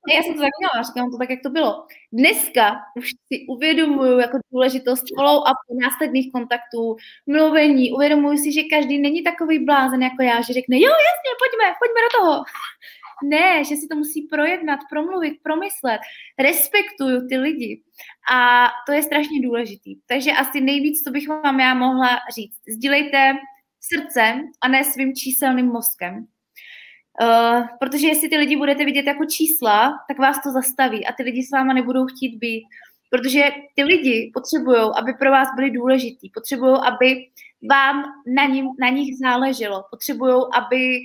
[0.08, 1.86] Já jsem to tak měla, říkám to tak, jak to bylo.
[2.12, 6.96] Dneska už si uvědomuju jako důležitost follow-upu, následných kontaktů,
[7.26, 11.74] mluvení, uvědomuju si, že každý není takový blázen jako já, že řekne, jo, jasně, pojďme,
[11.78, 12.44] pojďme do toho.
[13.24, 16.00] Ne, že si to musí projednat, promluvit, promyslet.
[16.38, 17.82] Respektuju ty lidi.
[18.32, 19.96] A to je strašně důležitý.
[20.06, 22.56] Takže asi nejvíc, co bych vám já mohla říct.
[22.68, 23.32] Sdílejte
[23.80, 26.26] srdcem a ne svým číselným mozkem.
[27.22, 31.22] Uh, protože jestli ty lidi budete vidět jako čísla, tak vás to zastaví a ty
[31.22, 32.64] lidi s váma nebudou chtít být.
[33.10, 37.26] Protože ty lidi potřebují, aby pro vás byli důležitý, potřebují, aby
[37.70, 41.00] vám na, ním, na nich záleželo, potřebují, aby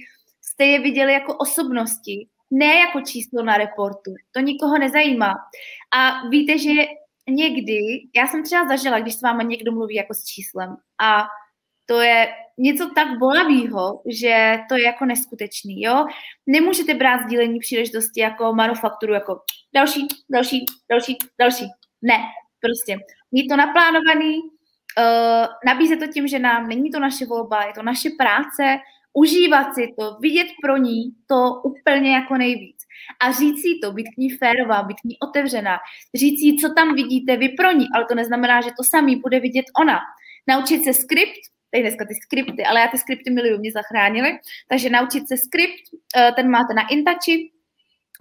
[0.56, 4.14] jste je viděli jako osobnosti, ne jako číslo na reportu.
[4.32, 5.34] To nikoho nezajímá.
[5.98, 6.72] A víte, že
[7.30, 7.80] někdy,
[8.16, 11.28] já jsem třeba zažila, když s váma někdo mluví jako s číslem a
[11.86, 12.28] to je
[12.58, 16.06] něco tak bolavého, že to je jako neskutečný, jo.
[16.48, 19.40] Nemůžete brát sdílení příležitosti jako manufakturu, jako
[19.76, 21.66] další, další, další, další.
[22.02, 22.18] Ne,
[22.62, 22.98] prostě.
[23.32, 27.84] Mít to naplánovaný, uh, nabízet to tím, že nám není to naše volba, je to
[27.84, 28.78] naše práce,
[29.16, 32.78] užívat si to, vidět pro ní to úplně jako nejvíc.
[33.22, 35.78] A říct si to, být k ní férová, být k ní otevřená,
[36.16, 39.40] říct si, co tam vidíte vy pro ní, ale to neznamená, že to samý bude
[39.40, 40.00] vidět ona.
[40.48, 41.42] Naučit se skript,
[41.72, 44.40] tady dneska ty skripty, ale já ty skripty miluju, mě zachránily,
[44.70, 45.84] takže naučit se skript,
[46.18, 47.52] eh, ten máte na Intači,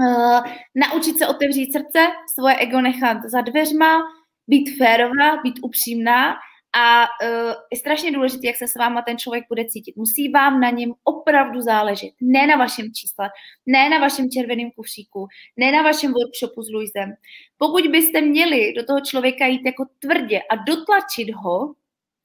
[0.02, 0.40] eh,
[0.74, 4.02] naučit se otevřít srdce, svoje ego nechat za dveřma,
[4.48, 6.36] být férová, být upřímná
[6.74, 9.96] a uh, je strašně důležité, jak se s váma ten člověk bude cítit.
[9.96, 12.10] Musí vám na něm opravdu záležet.
[12.20, 13.30] Ne na vašem čísle,
[13.66, 17.14] ne na vašem červeném kufříku, ne na vašem workshopu s Luisem.
[17.58, 21.74] Pokud byste měli do toho člověka jít jako tvrdě a dotlačit ho,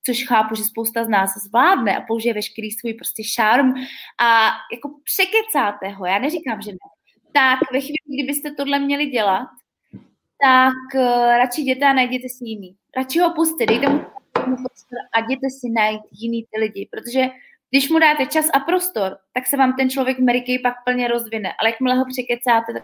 [0.06, 3.74] což chápu, že spousta z nás zvládne a použije veškerý svůj prostě šarm
[4.22, 6.78] a jako překecáte ho, já neříkám, že ne,
[7.34, 9.48] tak ve chvíli, kdybyste tohle měli dělat,
[10.42, 12.76] tak uh, radši jděte a najděte si jiný.
[12.98, 13.88] Radši ho puste, dejte
[14.50, 17.30] mu prostor a jděte si najít jiný ty lidi, protože
[17.70, 21.08] když mu dáte čas a prostor, tak se vám ten člověk Mary Kay pak plně
[21.08, 22.84] rozvine, ale jakmile ho překecáte, tak